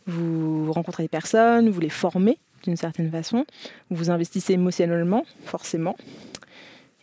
vous 0.07 0.71
rencontrez 0.73 1.03
des 1.03 1.09
personnes, 1.09 1.69
vous 1.69 1.79
les 1.79 1.89
formez 1.89 2.39
d'une 2.65 2.75
certaine 2.75 3.09
façon, 3.09 3.45
vous 3.89 4.11
investissez 4.11 4.53
émotionnellement, 4.53 5.23
forcément. 5.45 5.95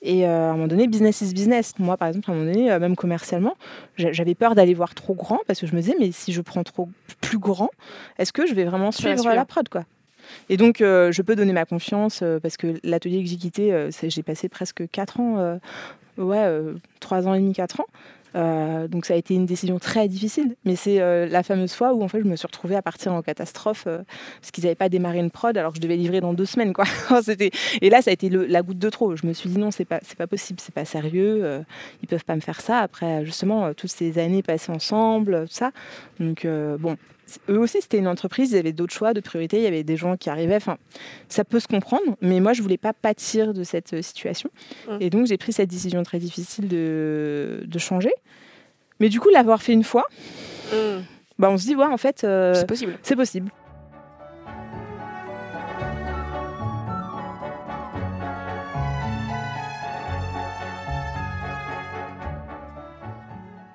Et 0.02 0.26
euh, 0.26 0.48
à 0.48 0.50
un 0.50 0.52
moment 0.54 0.66
donné, 0.66 0.88
business 0.88 1.20
is 1.20 1.32
business. 1.32 1.74
Moi, 1.78 1.96
par 1.96 2.08
exemple, 2.08 2.30
à 2.30 2.34
un 2.34 2.36
moment 2.36 2.52
donné, 2.52 2.72
euh, 2.72 2.80
même 2.80 2.96
commercialement, 2.96 3.54
j'avais 3.96 4.34
peur 4.34 4.54
d'aller 4.54 4.74
voir 4.74 4.94
trop 4.94 5.14
grand 5.14 5.38
parce 5.46 5.60
que 5.60 5.66
je 5.66 5.74
me 5.74 5.80
disais, 5.80 5.94
mais 5.98 6.10
si 6.10 6.32
je 6.32 6.40
prends 6.40 6.64
trop 6.64 6.88
plus 7.20 7.38
grand, 7.38 7.70
est-ce 8.18 8.32
que 8.32 8.46
je 8.46 8.54
vais 8.54 8.64
vraiment 8.64 8.90
suivre 8.90 9.32
la 9.32 9.44
prod, 9.44 9.68
quoi? 9.68 9.84
Et 10.48 10.56
donc, 10.56 10.80
euh, 10.80 11.12
je 11.12 11.22
peux 11.22 11.36
donner 11.36 11.52
ma 11.52 11.64
confiance 11.64 12.22
parce 12.42 12.56
que 12.56 12.74
l'atelier 12.82 13.22
que 13.22 13.28
j'ai 13.28 13.36
quitté, 13.36 13.88
j'ai 14.02 14.22
passé 14.22 14.48
presque 14.48 14.88
4 14.90 15.20
ans, 15.20 15.58
ouais, 16.18 16.60
3 17.00 17.28
ans 17.28 17.34
et 17.34 17.40
demi, 17.40 17.52
4 17.52 17.80
ans. 17.80 17.86
Euh, 18.34 18.88
donc 18.88 19.04
ça 19.04 19.14
a 19.14 19.16
été 19.16 19.34
une 19.34 19.46
décision 19.46 19.78
très 19.78 20.08
difficile, 20.08 20.56
mais 20.64 20.76
c'est 20.76 21.00
euh, 21.00 21.26
la 21.26 21.42
fameuse 21.42 21.74
fois 21.74 21.92
où 21.92 22.02
en 22.02 22.08
fait 22.08 22.20
je 22.20 22.24
me 22.28 22.36
suis 22.36 22.46
retrouvée 22.46 22.76
à 22.76 22.82
partir 22.82 23.12
en 23.12 23.22
catastrophe 23.22 23.84
euh, 23.86 23.98
parce 24.40 24.50
qu'ils 24.50 24.64
n'avaient 24.64 24.74
pas 24.74 24.88
démarré 24.88 25.18
une 25.18 25.30
prod 25.30 25.56
alors 25.56 25.72
que 25.72 25.76
je 25.76 25.82
devais 25.82 25.96
livrer 25.96 26.20
dans 26.20 26.32
deux 26.32 26.46
semaines 26.46 26.72
quoi. 26.72 26.84
Et 27.80 27.90
là 27.90 28.02
ça 28.02 28.10
a 28.10 28.12
été 28.12 28.28
la 28.30 28.62
goutte 28.62 28.78
de 28.78 28.90
trop. 28.90 29.16
Je 29.16 29.26
me 29.26 29.32
suis 29.32 29.50
dit 29.50 29.58
non 29.58 29.70
c'est 29.70 29.84
pas 29.84 30.00
pas 30.18 30.26
possible, 30.26 30.60
c'est 30.60 30.74
pas 30.74 30.84
sérieux, 30.84 31.64
ils 32.02 32.08
peuvent 32.08 32.24
pas 32.24 32.36
me 32.36 32.40
faire 32.40 32.60
ça 32.60 32.78
après 32.78 33.24
justement 33.24 33.72
toutes 33.74 33.90
ces 33.90 34.18
années 34.18 34.42
passées 34.42 34.72
ensemble, 34.72 35.46
tout 35.48 35.54
ça. 35.54 35.72
Donc 36.20 36.46
bon 36.78 36.96
eux 37.48 37.58
aussi, 37.58 37.80
c'était 37.80 37.98
une 37.98 38.08
entreprise, 38.08 38.50
il 38.50 38.56
y 38.56 38.58
avait 38.58 38.72
d'autres 38.72 38.92
choix 38.92 39.14
de 39.14 39.20
priorité, 39.20 39.58
il 39.58 39.62
y 39.62 39.66
avait 39.66 39.84
des 39.84 39.96
gens 39.96 40.16
qui 40.16 40.30
arrivaient. 40.30 40.56
Enfin, 40.56 40.76
ça 41.28 41.44
peut 41.44 41.60
se 41.60 41.68
comprendre, 41.68 42.16
mais 42.20 42.40
moi, 42.40 42.52
je 42.52 42.62
voulais 42.62 42.78
pas 42.78 42.92
pâtir 42.92 43.54
de 43.54 43.64
cette 43.64 44.02
situation. 44.02 44.50
Mmh. 44.88 44.96
Et 45.00 45.10
donc, 45.10 45.26
j'ai 45.26 45.36
pris 45.36 45.52
cette 45.52 45.70
décision 45.70 46.02
très 46.02 46.18
difficile 46.18 46.68
de, 46.68 47.62
de 47.64 47.78
changer. 47.78 48.12
Mais 49.00 49.08
du 49.08 49.20
coup, 49.20 49.30
l'avoir 49.30 49.62
fait 49.62 49.72
une 49.72 49.84
fois, 49.84 50.04
mmh. 50.72 50.76
bah, 51.38 51.50
on 51.50 51.58
se 51.58 51.64
dit, 51.64 51.74
ouais, 51.74 51.86
en 51.86 51.96
fait, 51.96 52.24
euh, 52.24 52.54
c'est 52.54 52.66
possible. 52.66 52.98
C'est 53.02 53.16
possible. 53.16 53.50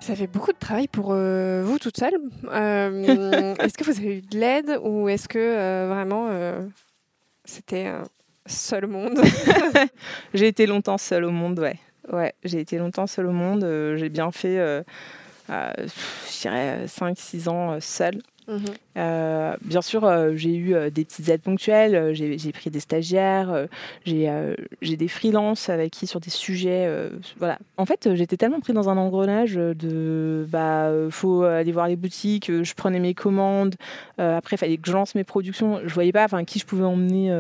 Ça 0.08 0.16
fait 0.16 0.28
beaucoup 0.28 0.54
de 0.54 0.58
travail 0.58 0.88
pour 0.88 1.10
euh, 1.12 1.64
vous 1.66 1.80
toute 1.80 1.98
seule. 1.98 2.14
Euh, 2.46 3.56
est-ce 3.60 3.78
que 3.78 3.84
vous 3.84 3.98
avez 4.00 4.20
eu 4.20 4.22
de 4.22 4.40
l'aide 4.40 4.80
ou 4.82 5.10
est-ce 5.10 5.28
que 5.28 5.38
euh, 5.38 5.90
vraiment 5.90 6.30
c'était 7.44 7.92
seul 8.46 8.86
au 8.86 8.88
monde? 8.88 9.20
J'ai 10.34 10.48
été 10.48 10.66
longtemps 10.66 10.98
seule 10.98 11.26
au 11.26 11.32
monde, 11.32 11.60
ouais. 11.60 11.78
Ouais, 12.10 12.34
j'ai 12.46 12.62
été 12.62 12.78
longtemps 12.78 13.06
seule 13.06 13.26
au 13.26 13.34
monde. 13.34 13.68
j'ai 13.98 14.08
bien 14.08 14.32
fait, 14.32 14.86
je 15.50 16.42
dirais, 16.42 16.86
5-6 16.86 17.50
ans 17.50 17.78
seule. 17.82 18.22
Euh, 18.98 19.56
bien 19.62 19.82
sûr, 19.82 20.06
euh, 20.06 20.32
j'ai 20.36 20.56
eu 20.56 20.74
euh, 20.74 20.90
des 20.90 21.04
petites 21.04 21.28
aides 21.30 21.42
ponctuelles, 21.42 22.14
j'ai 22.14 22.52
pris 22.52 22.70
des 22.70 22.80
stagiaires, 22.80 23.68
j'ai 24.06 24.98
des 24.98 25.08
freelances 25.08 25.70
avec 25.70 25.92
qui 25.92 26.08
sur 26.08 26.20
des 26.20 26.30
sujets. 26.30 26.90
voilà. 27.38 27.60
En 27.78 27.86
fait, 27.86 28.16
j'étais 28.16 28.38
tellement 28.38 28.60
pris 28.60 28.74
dans 28.74 28.90
un 28.90 28.98
engrenage 28.98 29.56
de 29.56 30.46
bah 30.50 30.92
faut 31.10 31.44
aller 31.44 31.72
voir 31.72 31.88
les 31.88 31.96
boutiques, 31.96 32.52
je 32.64 32.74
prenais 32.74 33.00
mes 33.00 33.14
commandes, 33.14 33.76
après 34.18 34.56
il 34.56 34.60
fallait 34.60 34.78
que 34.78 34.88
je 34.88 34.94
lance 34.94 35.16
mes 35.16 35.24
productions, 35.24 35.82
je 35.86 35.94
voyais 35.94 36.12
pas 36.12 36.28
qui 36.46 36.60
je 36.60 36.66
pouvais 36.66 36.86
emmener. 36.86 37.34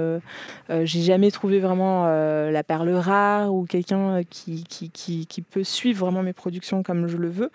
j'ai 0.70 1.02
jamais 1.02 1.32
trouvé 1.32 1.60
vraiment 1.60 2.06
la 2.06 2.64
perle 2.64 2.90
rare 2.90 3.54
ou 3.54 3.66
quelqu'un 3.66 4.22
qui, 4.30 4.64
qui, 4.64 4.90
qui 5.26 5.42
peut 5.42 5.64
suivre 5.64 6.06
vraiment 6.06 6.24
mes 6.24 6.34
productions 6.34 6.84
comme 6.84 7.08
je 7.08 7.18
le 7.18 7.30
veux. 7.30 7.52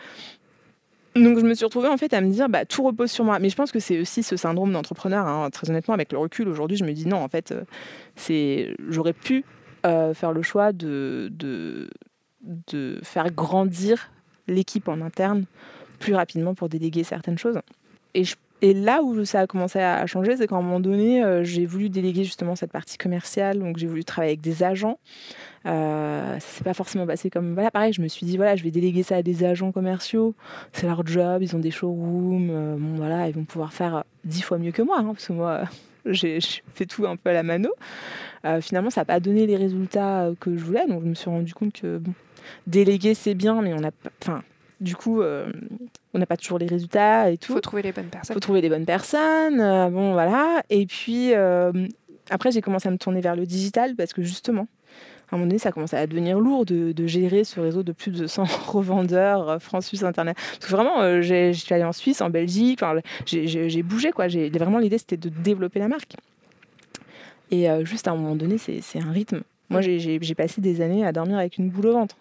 Donc 1.14 1.38
je 1.38 1.44
me 1.44 1.55
suis 1.55 1.64
retrouvée 1.64 1.88
en 1.88 1.96
fait 1.96 2.14
à 2.14 2.20
me 2.20 2.31
dire 2.31 2.48
bah, 2.48 2.64
tout 2.64 2.83
repose 2.83 3.11
sur 3.11 3.25
moi. 3.25 3.38
Mais 3.38 3.51
je 3.51 3.57
pense 3.57 3.72
que 3.72 3.81
c'est 3.81 4.01
aussi 4.01 4.22
ce 4.22 4.37
syndrome 4.37 4.72
d'entrepreneur. 4.72 5.27
Hein. 5.27 5.51
Très 5.51 5.68
honnêtement, 5.68 5.94
avec 5.94 6.12
le 6.12 6.18
recul 6.18 6.48
aujourd'hui, 6.48 6.77
je 6.77 6.85
me 6.85 6.92
dis 6.92 7.07
non, 7.07 7.18
en 7.18 7.29
fait, 7.29 7.53
euh, 7.53 7.64
c'est 8.16 8.75
j'aurais 8.88 9.12
pu 9.12 9.44
euh, 9.85 10.14
faire 10.14 10.33
le 10.33 10.42
choix 10.42 10.72
de, 10.72 11.31
de, 11.33 11.88
faire 13.03 13.31
grandir 13.31 14.11
l'équipe 14.48 14.88
en 14.88 15.01
interne 15.01 15.44
plus 15.98 16.14
rapidement 16.14 16.55
pour 16.55 16.68
déléguer 16.68 17.05
certaines 17.05 17.38
choses. 17.38 17.61
Et, 18.14 18.25
je, 18.25 18.37
et 18.62 18.75
là 18.75 19.03
où 19.03 19.25
ça 19.25 19.40
a 19.40 19.46
commencé 19.46 19.81
à 19.81 20.07
changer, 20.07 20.37
c'est 20.37 20.46
qu'à 20.46 20.55
un 20.55 20.62
moment 20.62 20.81
donné, 20.81 21.22
euh, 21.22 21.44
j'ai 21.44 21.66
voulu 21.66 21.90
déléguer 21.90 22.25
justement 22.25 22.57
cette 22.57 22.72
partie 22.72 22.96
commerciale. 22.96 23.59
Donc 23.59 23.77
j'ai 23.77 23.88
voulu 23.88 24.05
travailler 24.05 24.33
avec 24.33 24.40
des 24.40 24.62
agents. 24.62 24.98
Euh, 25.66 26.38
ça 26.40 26.46
s'est 26.48 26.64
pas 26.64 26.75
forcément 26.75 27.07
passé 27.07 27.31
comme 27.31 27.55
voilà 27.55 27.70
pareil 27.70 27.92
je 27.92 28.03
me 28.03 28.09
suis 28.09 28.27
dit 28.27 28.37
voilà 28.37 28.57
je 28.57 28.64
vais 28.64 28.72
déléguer 28.72 29.05
ça 29.05 29.14
à 29.14 29.22
des 29.22 29.44
agents 29.44 29.70
commerciaux 29.70 30.35
c'est 30.72 30.88
leur 30.88 31.07
job 31.07 31.40
ils 31.40 31.55
ont 31.55 31.61
des 31.61 31.70
showrooms 31.70 32.51
euh, 32.51 32.77
bon 32.77 32.96
voilà 32.96 33.29
ils 33.29 33.35
vont 33.35 33.44
pouvoir 33.44 33.72
faire 33.72 34.03
dix 34.25 34.42
fois 34.42 34.59
mieux 34.59 34.72
que 34.72 34.83
moi 34.83 34.98
hein, 34.98 35.12
parce 35.12 35.29
que 35.29 35.33
moi 35.33 35.62
j'ai 36.07 36.40
fait 36.75 36.87
tout 36.87 37.07
un 37.07 37.14
peu 37.14 37.31
à 37.31 37.33
la 37.33 37.44
mano 37.44 37.70
euh, 38.44 38.61
finalement 38.61 38.90
ça 38.90 39.03
n'a 39.03 39.05
pas 39.05 39.20
donné 39.20 39.46
les 39.46 39.57
résultats 39.57 40.31
que 40.40 40.57
je 40.57 40.64
voulais 40.64 40.85
donc 40.88 41.05
je 41.05 41.09
me 41.09 41.14
suis 41.14 41.31
rendu 41.31 41.55
compte 41.55 41.81
que 41.81 42.03
déléguer 42.66 43.14
c'est 43.14 43.35
bien 43.35 43.62
mais 43.62 43.72
on 43.72 43.85
a 43.85 43.90
enfin 44.20 44.42
du 44.83 44.97
coup, 44.97 45.23
on 45.23 46.18
n'a 46.18 46.27
pas 46.27 46.37
toujours 46.37 46.59
les 46.59 46.66
résultats 46.66 47.31
et 47.31 47.38
tout. 47.38 47.53
Faut 47.55 47.61
trouver 47.61 47.83
les 47.83 47.92
bonnes 47.92 48.07
personnes. 48.07 48.35
Faut 48.35 48.40
trouver 48.40 48.61
les 48.61 48.68
bonnes 48.68 48.85
personnes. 48.87 49.59
bon, 49.90 50.12
voilà. 50.12 50.62
Et 50.71 50.87
puis, 50.87 51.33
après, 52.31 52.51
j'ai 52.51 52.61
commencé 52.61 52.88
à 52.88 52.90
me 52.90 52.99
tourner 52.99 53.21
vers 53.21 53.37
le 53.37 53.47
digital 53.47 53.95
parce 53.97 54.12
que 54.12 54.23
justement, 54.23 54.66
à 55.33 55.37
un 55.37 55.38
moment 55.38 55.49
donné, 55.49 55.59
ça 55.59 55.73
commence 55.73 55.95
à 55.95 56.07
devenir 56.07 56.38
lourd 56.38 56.66
de, 56.66 57.07
gérer 57.07 57.45
ce 57.45 57.59
réseau 57.59 57.83
de 57.83 57.92
plus 57.92 58.11
de 58.11 58.27
100 58.27 58.45
revendeurs 58.68 59.49
euh, 59.49 59.59
France, 59.59 59.87
Suisse, 59.87 60.03
Internet. 60.03 60.37
Parce 60.37 60.71
que 60.71 60.77
vraiment, 60.77 61.01
euh, 61.01 61.23
je 61.23 61.53
suis 61.53 61.73
allée 61.73 61.85
en 61.85 61.92
Suisse, 61.92 62.21
en 62.21 62.29
Belgique, 62.29 62.81
j'ai 63.25 63.83
bougé. 63.83 64.12
quoi. 64.12 64.29
Vraiment, 64.29 64.79
l'idée, 64.79 64.99
c'était 64.99 65.16
de 65.16 65.31
développer 65.31 65.79
la 65.79 65.88
marque. 65.88 66.16
Et 67.51 67.71
euh, 67.71 67.85
juste 67.85 68.09
à 68.09 68.12
un 68.12 68.16
moment 68.16 68.37
donné, 68.37 68.59
c'est 68.59 69.01
un 69.01 69.11
rythme. 69.11 69.40
Moi, 69.72 69.80
j'ai 69.80 70.35
passé 70.35 70.61
des 70.61 70.80
années 70.80 71.04
à 71.04 71.12
dormir 71.12 71.38
avec 71.38 71.58
une 71.58 71.68
boule 71.68 71.87
au 71.87 71.92
ventre. 71.92 72.16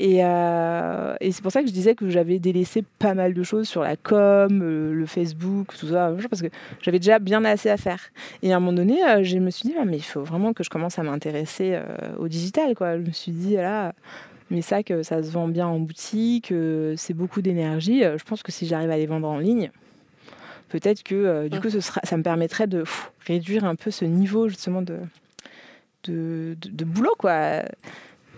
Euh, 0.00 1.14
et, 1.20 1.32
c'est 1.32 1.42
pour 1.42 1.52
ça 1.52 1.62
que 1.62 1.68
je 1.68 1.72
disais 1.72 1.94
que 1.94 2.08
j'avais 2.08 2.38
délaissé 2.38 2.84
pas 2.98 3.14
mal 3.14 3.34
de 3.34 3.42
choses 3.42 3.68
sur 3.68 3.82
la 3.82 3.96
com, 3.96 4.60
euh, 4.62 4.92
le 4.94 5.06
Facebook, 5.06 5.76
tout 5.78 5.88
ça, 5.88 6.12
parce 6.30 6.42
que 6.42 6.48
j'avais 6.80 6.98
déjà 6.98 7.18
bien 7.18 7.44
assez 7.44 7.68
à 7.68 7.76
faire. 7.76 8.00
Et 8.42 8.52
à 8.52 8.56
un 8.56 8.60
moment 8.60 8.72
donné, 8.72 9.04
euh, 9.04 9.22
je 9.22 9.38
me 9.38 9.50
suis 9.50 9.68
dit, 9.68 9.74
ah, 9.78 9.84
mais 9.84 9.96
il 9.96 10.02
faut 10.02 10.22
vraiment 10.22 10.52
que 10.52 10.64
je 10.64 10.70
commence 10.70 10.98
à 10.98 11.02
m'intéresser 11.02 11.78
au 12.18 12.28
digital. 12.28 12.74
Quoi. 12.74 12.96
Je 12.96 13.02
me 13.02 13.12
suis 13.12 13.32
dit, 13.32 13.54
là, 13.54 13.92
mais 14.50 14.62
ça, 14.62 14.82
que 14.82 15.02
ça 15.02 15.22
se 15.22 15.30
vend 15.30 15.48
bien 15.48 15.66
en 15.66 15.78
boutique, 15.78 16.52
c'est 16.96 17.14
beaucoup 17.14 17.42
d'énergie. 17.42 18.02
Je 18.02 18.24
pense 18.24 18.42
que 18.42 18.52
si 18.52 18.66
j'arrive 18.66 18.90
à 18.90 18.96
les 18.96 19.06
vendre 19.06 19.28
en 19.28 19.38
ligne, 19.38 19.70
peut-être 20.68 21.02
que 21.02 21.48
du 21.48 21.60
coup, 21.60 21.70
ce 21.70 21.80
sera, 21.80 22.00
ça 22.04 22.16
me 22.16 22.22
permettrait 22.22 22.66
de 22.66 22.84
réduire 23.26 23.64
un 23.64 23.74
peu 23.74 23.90
ce 23.90 24.04
niveau 24.04 24.48
justement 24.48 24.82
de 24.82 24.98
de, 26.04 26.84
boulot, 26.84 27.14
quoi 27.18 27.62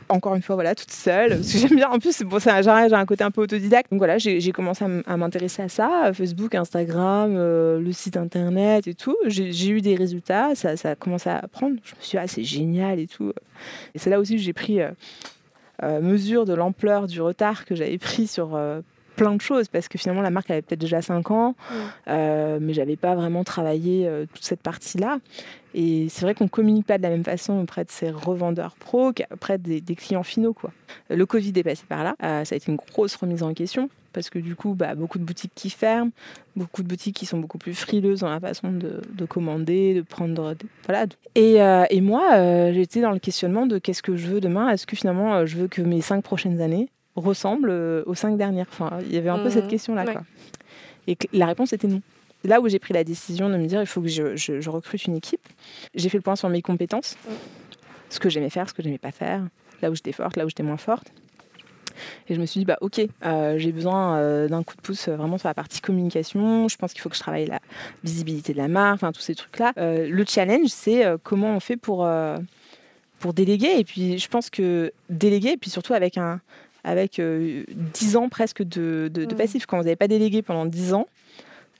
encore 0.08 0.34
une 0.34 0.42
fois, 0.42 0.54
voilà, 0.54 0.74
toute 0.74 0.90
seule. 0.90 1.36
Parce 1.36 1.52
que 1.52 1.58
j'aime 1.58 1.76
bien, 1.76 1.88
en 1.88 1.98
plus, 1.98 2.22
bon, 2.22 2.38
j'ai 2.38 2.50
un 2.70 3.06
côté 3.06 3.24
un 3.24 3.30
peu 3.30 3.42
autodidacte. 3.42 3.90
Donc 3.90 3.98
voilà, 3.98 4.18
j'ai 4.18 4.52
commencé 4.52 4.84
à 5.06 5.16
m'intéresser 5.16 5.62
à 5.62 5.68
ça, 5.68 6.12
Facebook, 6.12 6.54
Instagram, 6.54 7.34
euh, 7.36 7.80
le 7.80 7.92
site 7.92 8.16
internet 8.16 8.86
et 8.86 8.94
tout. 8.94 9.16
J'ai 9.26 9.68
eu 9.68 9.80
des 9.80 9.94
résultats, 9.94 10.54
ça, 10.54 10.76
ça, 10.76 10.90
a 10.90 10.94
commencé 10.94 11.30
à 11.30 11.42
prendre. 11.50 11.76
Je 11.84 11.94
me 11.94 12.00
suis 12.00 12.10
dit, 12.12 12.18
ah, 12.18 12.26
c'est 12.26 12.44
génial 12.44 12.98
et 12.98 13.06
tout. 13.06 13.32
Et 13.94 13.98
c'est 13.98 14.10
là 14.10 14.20
aussi 14.20 14.36
que 14.36 14.42
j'ai 14.42 14.52
pris 14.52 14.80
euh, 14.80 14.90
euh, 15.82 16.00
mesure 16.00 16.44
de 16.44 16.54
l'ampleur 16.54 17.06
du 17.06 17.20
retard 17.20 17.64
que 17.64 17.74
j'avais 17.74 17.98
pris 17.98 18.26
sur 18.26 18.58
plein 19.14 19.34
de 19.34 19.40
choses 19.40 19.68
parce 19.68 19.88
que 19.88 19.98
finalement 19.98 20.22
la 20.22 20.30
marque 20.30 20.50
avait 20.50 20.62
peut-être 20.62 20.80
déjà 20.80 21.02
5 21.02 21.30
ans, 21.30 21.54
euh, 22.08 22.58
mais 22.60 22.74
j'avais 22.74 22.96
pas 22.96 23.14
vraiment 23.14 23.44
travaillé 23.44 24.06
euh, 24.06 24.26
toute 24.32 24.44
cette 24.44 24.60
partie-là. 24.60 25.18
Et 25.74 26.06
c'est 26.08 26.22
vrai 26.22 26.34
qu'on 26.34 26.46
communique 26.46 26.86
pas 26.86 26.98
de 26.98 27.02
la 27.02 27.10
même 27.10 27.24
façon 27.24 27.58
auprès 27.60 27.84
de 27.84 27.90
ces 27.90 28.10
revendeurs 28.10 28.76
pro 28.76 29.12
qu'auprès 29.12 29.58
des, 29.58 29.80
clients 29.96 30.22
finaux. 30.22 30.52
Quoi. 30.52 30.70
Le 31.10 31.26
Covid 31.26 31.52
est 31.56 31.62
passé 31.64 31.84
par 31.88 32.04
là, 32.04 32.14
euh, 32.22 32.44
ça 32.44 32.54
a 32.54 32.56
été 32.56 32.70
une 32.70 32.76
grosse 32.76 33.16
remise 33.16 33.42
en 33.42 33.52
question 33.54 33.90
parce 34.12 34.30
que 34.30 34.38
du 34.38 34.54
coup, 34.54 34.74
bah, 34.74 34.94
beaucoup 34.94 35.18
de 35.18 35.24
boutiques 35.24 35.50
qui 35.56 35.70
ferment, 35.70 36.12
beaucoup 36.54 36.84
de 36.84 36.88
boutiques 36.88 37.16
qui 37.16 37.26
sont 37.26 37.38
beaucoup 37.38 37.58
plus 37.58 37.74
frileuses 37.74 38.20
dans 38.20 38.30
la 38.30 38.38
façon 38.38 38.70
de, 38.70 39.26
commander, 39.26 39.94
de 39.94 40.02
prendre. 40.02 40.54
Voilà. 40.86 41.06
Et, 41.34 41.56
et 41.90 42.00
moi, 42.00 42.70
j'étais 42.70 43.00
dans 43.00 43.10
le 43.10 43.18
questionnement 43.18 43.66
de 43.66 43.78
qu'est-ce 43.78 44.04
que 44.04 44.14
je 44.14 44.28
veux 44.28 44.40
demain? 44.40 44.68
Est-ce 44.68 44.86
que 44.86 44.94
finalement, 44.94 45.44
je 45.46 45.56
veux 45.56 45.66
que 45.66 45.82
mes 45.82 46.00
cinq 46.00 46.22
prochaines 46.22 46.60
années, 46.60 46.90
ressemble 47.16 47.70
euh, 47.70 48.02
aux 48.06 48.14
cinq 48.14 48.36
dernières. 48.36 48.66
Enfin, 48.68 48.98
il 49.02 49.14
y 49.14 49.18
avait 49.18 49.28
un 49.28 49.38
peu 49.38 49.50
cette 49.50 49.66
mmh. 49.66 49.68
question-là. 49.68 50.04
Et 51.06 51.16
la 51.32 51.46
réponse 51.46 51.72
était 51.72 51.88
non. 51.88 52.02
Là 52.44 52.60
où 52.60 52.68
j'ai 52.68 52.78
pris 52.78 52.92
la 52.92 53.04
décision 53.04 53.48
de 53.48 53.56
me 53.56 53.66
dire 53.66 53.80
il 53.80 53.86
faut 53.86 54.02
que 54.02 54.08
je, 54.08 54.68
recrute 54.68 55.06
une 55.06 55.16
équipe, 55.16 55.46
j'ai 55.94 56.08
fait 56.08 56.18
le 56.18 56.22
point 56.22 56.36
sur 56.36 56.48
mes 56.50 56.60
compétences, 56.60 57.16
mmh. 57.16 57.32
ce 58.10 58.20
que 58.20 58.28
j'aimais 58.28 58.50
faire, 58.50 58.68
ce 58.68 58.74
que 58.74 58.82
j'aimais 58.82 58.98
pas 58.98 59.12
faire, 59.12 59.46
là 59.80 59.90
où 59.90 59.94
j'étais 59.94 60.12
forte, 60.12 60.36
là 60.36 60.44
où 60.44 60.48
j'étais 60.48 60.62
moins 60.62 60.76
forte. 60.76 61.10
Et 62.28 62.34
je 62.34 62.40
me 62.40 62.44
suis 62.44 62.58
dit, 62.58 62.64
bah 62.64 62.76
ok, 62.80 63.00
euh, 63.24 63.56
j'ai 63.56 63.70
besoin 63.70 64.16
euh, 64.16 64.48
d'un 64.48 64.64
coup 64.64 64.74
de 64.76 64.80
pouce 64.80 65.08
vraiment 65.08 65.38
sur 65.38 65.48
la 65.48 65.54
partie 65.54 65.80
communication. 65.80 66.68
Je 66.68 66.76
pense 66.76 66.92
qu'il 66.92 67.00
faut 67.00 67.08
que 67.08 67.14
je 67.14 67.20
travaille 67.20 67.46
la 67.46 67.60
visibilité 68.02 68.52
de 68.52 68.58
la 68.58 68.68
marque, 68.68 68.96
enfin 68.96 69.12
tous 69.12 69.20
ces 69.20 69.36
trucs-là. 69.36 69.72
le 69.76 70.24
challenge, 70.26 70.68
c'est 70.68 71.04
comment 71.22 71.54
on 71.54 71.60
fait 71.60 71.76
pour, 71.76 72.06
pour 73.20 73.32
déléguer. 73.32 73.78
Et 73.78 73.84
puis 73.84 74.18
je 74.18 74.28
pense 74.28 74.50
que 74.50 74.92
déléguer, 75.08 75.52
et 75.52 75.56
puis 75.56 75.70
surtout 75.70 75.94
avec 75.94 76.18
un, 76.18 76.40
avec 76.84 77.14
10 77.14 77.20
euh, 77.20 78.18
ans 78.18 78.28
presque 78.28 78.62
de, 78.62 79.10
de, 79.12 79.24
mm. 79.24 79.36
passif. 79.36 79.66
Quand 79.66 79.78
vous 79.78 79.84
n'avez 79.84 79.96
pas 79.96 80.08
délégué 80.08 80.42
pendant 80.42 80.66
10 80.66 80.94
ans, 80.94 81.08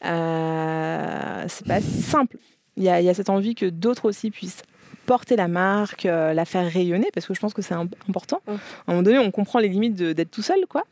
euh, 0.05 1.45
c'est 1.49 1.67
pas 1.67 1.81
si 1.81 2.03
simple. 2.03 2.39
Il 2.77 2.83
y, 2.83 2.89
a, 2.89 3.15
cette 3.15 3.31
envie 3.31 3.55
que 3.55 3.67
d'autres 3.67 4.09
aussi 4.09 4.33
puissent 4.33 4.63
porter 5.07 5.37
la 5.37 5.47
marque, 5.47 6.07
euh, 6.07 6.33
la 6.33 6.45
faire 6.45 6.69
rayonner, 6.69 7.09
parce 7.15 7.27
que 7.27 7.35
je 7.35 7.41
pense 7.41 7.55
que 7.55 7.63
c'est 7.63 7.75
important. 7.75 8.41
Mm. 8.47 8.51
À 8.51 8.55
un 8.55 8.59
moment 8.89 9.03
donné, 9.03 9.19
on 9.19 9.31
comprend 9.31 9.61
les 9.61 9.69
limites 9.69 9.95
d'être 9.95 10.31
tout 10.31 10.43
seul, 10.43 10.67
quoi. 10.69 10.85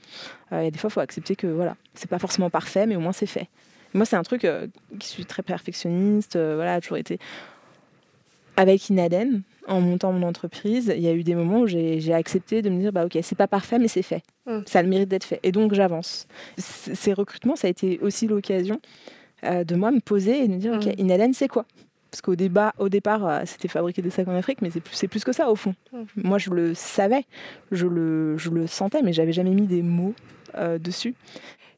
Il 0.53 0.63
y 0.63 0.67
a 0.67 0.71
des 0.71 0.79
fois, 0.79 0.89
il 0.91 0.93
faut 0.93 1.01
accepter 1.01 1.35
que 1.35 1.47
voilà, 1.47 1.77
c'est 1.95 2.09
pas 2.09 2.19
forcément 2.19 2.51
parfait, 2.51 2.87
mais 2.87 2.95
au 2.95 3.01
moins 3.01 3.13
c'est 3.13 3.27
fait. 3.27 3.49
Moi, 3.95 4.07
c'est 4.07 4.17
un 4.17 4.23
truc 4.23 4.47
qui 4.99 5.09
suis 5.09 5.27
très 5.27 5.43
perfectionniste, 5.43 6.39
voilà, 6.39 6.81
toujours 6.81 6.99
été 6.99 7.19
avec 8.57 8.89
Inaden, 8.89 9.43
en 9.69 9.81
montant 9.81 10.13
mon 10.13 10.27
entreprise, 10.27 10.93
il 10.95 11.03
y 11.03 11.09
a 11.09 11.13
eu 11.13 11.23
des 11.23 11.35
moments 11.35 11.61
où 11.61 11.67
j'ai 11.67 12.13
accepté 12.13 12.63
de 12.63 12.71
me 12.71 12.81
dire 12.81 12.93
bah 12.93 13.05
ok 13.05 13.19
c'est 13.23 13.39
pas 13.39 13.47
parfait 13.47 13.79
mais 13.79 13.89
c'est 13.89 14.03
fait, 14.03 14.23
mm. 14.47 14.61
ça 14.67 14.81
a 14.81 14.83
le 14.83 14.89
mérite 14.89 15.09
d'être 15.09 15.25
fait 15.25 15.41
et 15.43 15.53
donc 15.53 15.75
j'avance. 15.75 16.27
Ces 16.59 17.13
recrutements 17.13 17.57
ça 17.57 17.69
a 17.69 17.71
été 17.71 17.99
aussi 18.01 18.27
l'occasion 18.27 18.81
euh, 19.45 19.65
de 19.65 19.75
moi 19.75 19.91
me 19.91 20.01
poser 20.01 20.45
et 20.45 20.49
de 20.49 20.55
me 20.55 20.59
dire 20.59 20.75
ok 20.75 20.87
mm. 20.87 21.01
Inaden 21.01 21.33
c'est 21.33 21.49
quoi? 21.49 21.65
Parce 22.11 22.21
qu'au 22.21 22.37
débat, 22.37 22.75
au 22.77 22.91
départ, 22.91 23.27
euh, 23.27 23.41
c'était 23.47 23.69
fabriquer 23.69 24.03
des 24.03 24.11
sacs 24.11 24.29
en 24.29 24.37
Afrique, 24.37 24.61
mais 24.61 24.69
c'est 24.69 24.83
plus, 24.83 25.09
plus 25.09 25.25
que 25.25 25.33
ça 25.33 25.51
au 25.51 25.57
fond. 25.57 25.75
Mm. 25.95 26.03
Moi, 26.17 26.37
je 26.37 26.51
le 26.51 26.75
savais, 26.75 27.25
je 27.71 27.87
le, 27.87 28.37
je 28.37 28.51
le 28.51 28.67
sentais, 28.67 29.01
mais 29.01 29.15
j'avais 29.15 29.33
jamais 29.33 29.53
mis 29.53 29.67
des 29.67 29.81
mots 29.81 30.13
euh, 30.55 30.79
dessus. 30.79 31.15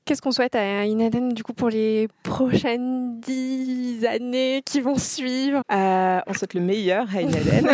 Qu'est-ce 0.07 0.21
qu'on 0.21 0.33
souhaite 0.33 0.55
à 0.55 0.85
Inaden 0.85 1.33
du 1.33 1.43
coup 1.43 1.55
pour 1.55 1.71
les 1.71 2.09
prochaines 2.25 3.19
dix 3.21 4.05
années 4.05 4.61
qui 4.67 4.83
vont 4.83 4.99
suivre? 4.99 5.63
Euh, 5.73 6.21
On 6.27 6.35
souhaite 6.35 6.53
le 6.53 6.61
meilleur 6.61 7.07
à 7.17 7.23
Inaden. 7.23 7.67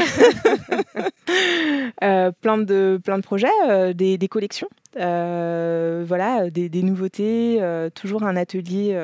euh, 2.04 2.30
plein, 2.40 2.58
de, 2.58 3.00
plein 3.04 3.18
de 3.18 3.24
projets, 3.24 3.48
euh, 3.68 3.92
des, 3.92 4.16
des, 4.16 4.28
collections. 4.28 4.68
Euh, 4.96 6.04
voilà, 6.06 6.50
des, 6.50 6.68
des 6.68 6.82
nouveautés, 6.82 7.58
euh, 7.60 7.90
toujours 7.90 8.24
un 8.24 8.34
atelier. 8.36 8.98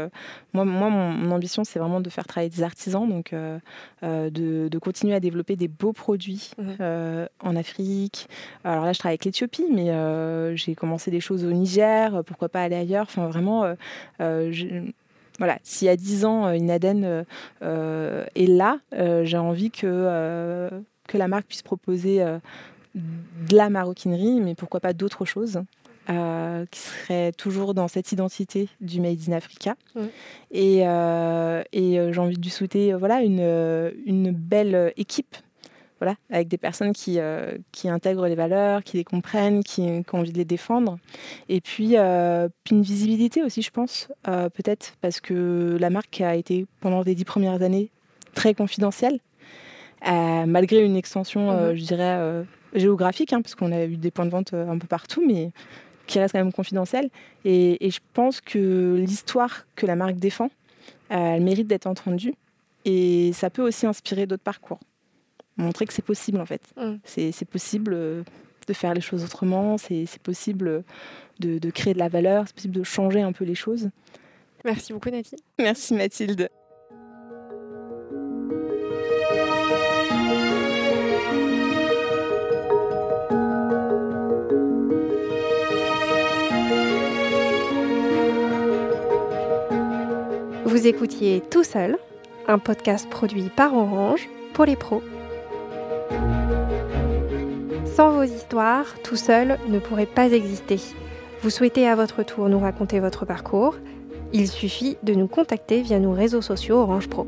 moi, 0.53 0.65
moi, 0.65 0.91
mon, 0.91 1.31
ambition, 1.31 1.65
c'est 1.65 1.79
vraiment 1.79 2.01
de 2.01 2.11
faire 2.11 2.27
travailler 2.27 2.51
des 2.51 2.63
artisans, 2.63 3.09
donc 3.09 3.33
de, 4.03 4.69
de, 4.69 4.79
continuer 4.79 5.15
à 5.15 5.21
développer 5.21 5.57
des 5.57 5.69
beaux 5.69 5.93
produits 5.93 6.51
mmh. 6.59 6.83
en 7.41 7.57
Afrique. 7.57 8.29
Alors 8.65 8.85
là, 8.85 8.93
je 8.93 8.99
travaille 8.99 9.15
avec 9.15 9.25
l'Éthiopie, 9.25 9.67
mais 9.71 9.93
j'ai 10.57 10.75
commencé 10.75 11.11
des 11.11 11.21
choses 11.21 11.45
au 11.45 11.53
Niger, 11.53 12.23
pourquoi 12.25 12.49
pas 12.49 12.63
aller 12.63 12.77
ailleurs. 12.77 13.07
Enfin, 13.09 13.29
vraiment, 13.29 13.65
voilà, 15.39 15.59
s'il 15.63 15.87
y 15.87 15.91
a 15.91 15.97
10 15.97 16.25
ans, 16.25 16.51
une 16.51 16.71
Aden 16.71 17.25
est 17.63 18.47
là, 18.49 18.79
j'ai 19.23 19.39
envie 19.39 19.71
que, 19.71 20.69
que 21.07 21.19
la 21.19 21.29
marque 21.29 21.47
puisse 21.47 21.63
proposer 21.63 22.25
de 22.97 23.57
la 23.57 23.71
maroquinerie, 23.71 24.41
mais 24.41 24.55
pourquoi 24.55 24.81
pas 24.81 24.93
d'autres 24.93 25.25
choses. 25.25 25.63
Euh, 26.09 26.67
qui 26.71 26.79
seraient 26.79 27.33
toujours 27.33 27.75
dans 27.75 27.89
cette 27.89 28.13
identité 28.13 28.69
du 28.81 29.01
Made 29.01 29.19
in 29.29 29.33
Africa. 29.33 29.75
Et, 30.53 30.87
euh, 30.87 31.65
et 31.73 31.99
euh, 31.99 32.13
j'ai 32.13 32.21
envie 32.21 32.37
de 32.37 32.43
lui 32.43 32.51
souhaiter 32.51 32.93
voilà, 32.93 33.23
une, 33.23 33.93
une 34.07 34.31
belle 34.31 34.93
équipe 34.97 35.37
voilà, 35.99 36.15
avec 36.31 36.47
des 36.47 36.59
personnes 36.59 36.93
qui, 36.93 37.19
qui 37.73 37.89
intègrent 37.89 38.29
les 38.29 38.35
valeurs, 38.37 38.85
qui 38.85 38.99
les 38.99 39.05
comprennent, 39.05 39.65
qui, 39.65 40.05
qui, 40.05 40.15
ont 40.15 40.19
envie 40.19 40.31
de 40.31 40.39
les 40.39 40.45
défendre. 40.45 40.99
Et 41.49 41.61
puis, 41.61 41.97
puis 42.65 42.77
une 42.77 42.83
visibilité 42.83 43.43
aussi, 43.43 43.63
je 43.63 43.71
pense, 43.71 44.09
peut-être, 44.25 44.95
parce 45.01 45.21
que 45.21 45.77
la 45.81 45.89
marque 45.89 46.21
a 46.21 46.37
été, 46.37 46.67
pendant 46.81 47.03
les 47.03 47.15
dix 47.15 47.25
premières 47.25 47.63
années, 47.63 47.89
très 48.35 48.53
confidentielle, 48.53 49.21
malgré 50.05 50.85
une 50.85 50.97
extension, 50.97 51.51
mm-hmm. 51.51 51.77
je 51.77 51.85
dirais, 51.85 52.45
géographique, 52.77 53.33
hein, 53.33 53.43
parce 53.43 53.55
qu'on 53.55 53.73
a 53.73 53.85
eu 53.85 53.97
des 53.97 54.11
points 54.11 54.27
de 54.27 54.31
vente 54.31 54.53
euh, 54.53 54.69
un 54.69 54.79
peu 54.79 54.87
partout, 54.87 55.25
mais 55.27 55.51
qui 56.07 56.19
reste 56.19 56.33
quand 56.33 56.39
même 56.39 56.53
confidentiel. 56.53 57.11
Et, 57.45 57.91
je 57.91 57.99
pense 58.13 58.41
que 58.41 58.97
l'histoire 58.99 59.67
que 59.75 59.87
la 59.87 59.97
marque 59.97 60.17
défend, 60.17 60.51
euh, 61.11 61.35
elle 61.35 61.43
mérite 61.43 61.67
d'être 61.67 61.87
entendue. 61.87 62.35
Et 62.85 63.33
ça 63.33 63.51
peut 63.51 63.63
aussi 63.63 63.87
inspirer 63.87 64.27
d'autres 64.27 64.43
parcours. 64.43 64.79
Montrer 65.57 65.87
que 65.87 65.93
c'est 65.93 66.05
possible, 66.05 66.41
en 66.41 66.47
fait. 66.47 66.63
Mm. 66.77 66.97
C'est 67.05 67.49
possible 67.49 67.93
euh, 67.95 68.23
de 68.67 68.73
faire 68.73 68.95
les 68.95 69.01
choses 69.01 69.25
autrement, 69.25 69.79
c'est 69.79 70.07
possible 70.23 70.85
de, 71.41 71.59
de, 71.59 71.71
créer 71.71 71.95
de 71.95 71.99
la 71.99 72.09
valeur, 72.09 72.45
c'est 72.47 72.55
possible 72.55 72.75
de 72.75 72.85
changer 72.85 73.23
un 73.23 73.33
peu 73.33 73.45
les 73.45 73.55
choses. 73.55 73.91
Merci 74.65 74.93
beaucoup, 74.93 75.11
Nathalie. 75.11 75.43
Merci, 75.59 75.95
Mathilde. 75.95 76.49
Vous 90.87 90.91
écoutiez 90.91 91.43
Tout 91.51 91.65
Seul, 91.65 91.99
un 92.47 92.61
podcast 92.61 93.11
produit 93.11 93.51
par 93.57 93.75
Orange 93.75 94.29
pour 94.55 94.67
les 94.67 94.77
pros. 94.77 95.03
Sans 97.97 98.13
vos 98.13 98.23
histoires, 98.23 98.87
Tout 99.03 99.17
Seul 99.17 99.59
ne 99.67 99.81
pourrait 99.81 100.07
pas 100.07 100.31
exister. 100.31 100.79
Vous 101.43 101.51
souhaitez 101.51 101.89
à 101.89 101.97
votre 101.97 102.23
tour 102.23 102.49
nous 102.49 102.61
raconter 102.61 103.01
votre 103.01 103.27
parcours 103.27 103.75
Il 104.33 104.47
suffit 104.47 104.97
de 105.03 105.15
nous 105.15 105.27
contacter 105.27 105.83
via 105.83 105.99
nos 105.99 106.13
réseaux 106.13 106.41
sociaux 106.41 106.77
Orange 106.77 107.09
Pro. 107.09 107.27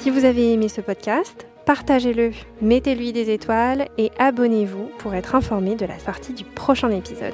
Si 0.00 0.10
vous 0.10 0.26
avez 0.26 0.52
aimé 0.52 0.68
ce 0.68 0.82
podcast, 0.82 1.46
partagez-le, 1.64 2.32
mettez-lui 2.60 3.14
des 3.14 3.30
étoiles 3.30 3.88
et 3.96 4.10
abonnez-vous 4.18 4.90
pour 4.98 5.14
être 5.14 5.34
informé 5.34 5.76
de 5.76 5.86
la 5.86 5.98
sortie 5.98 6.34
du 6.34 6.44
prochain 6.44 6.90
épisode. 6.90 7.32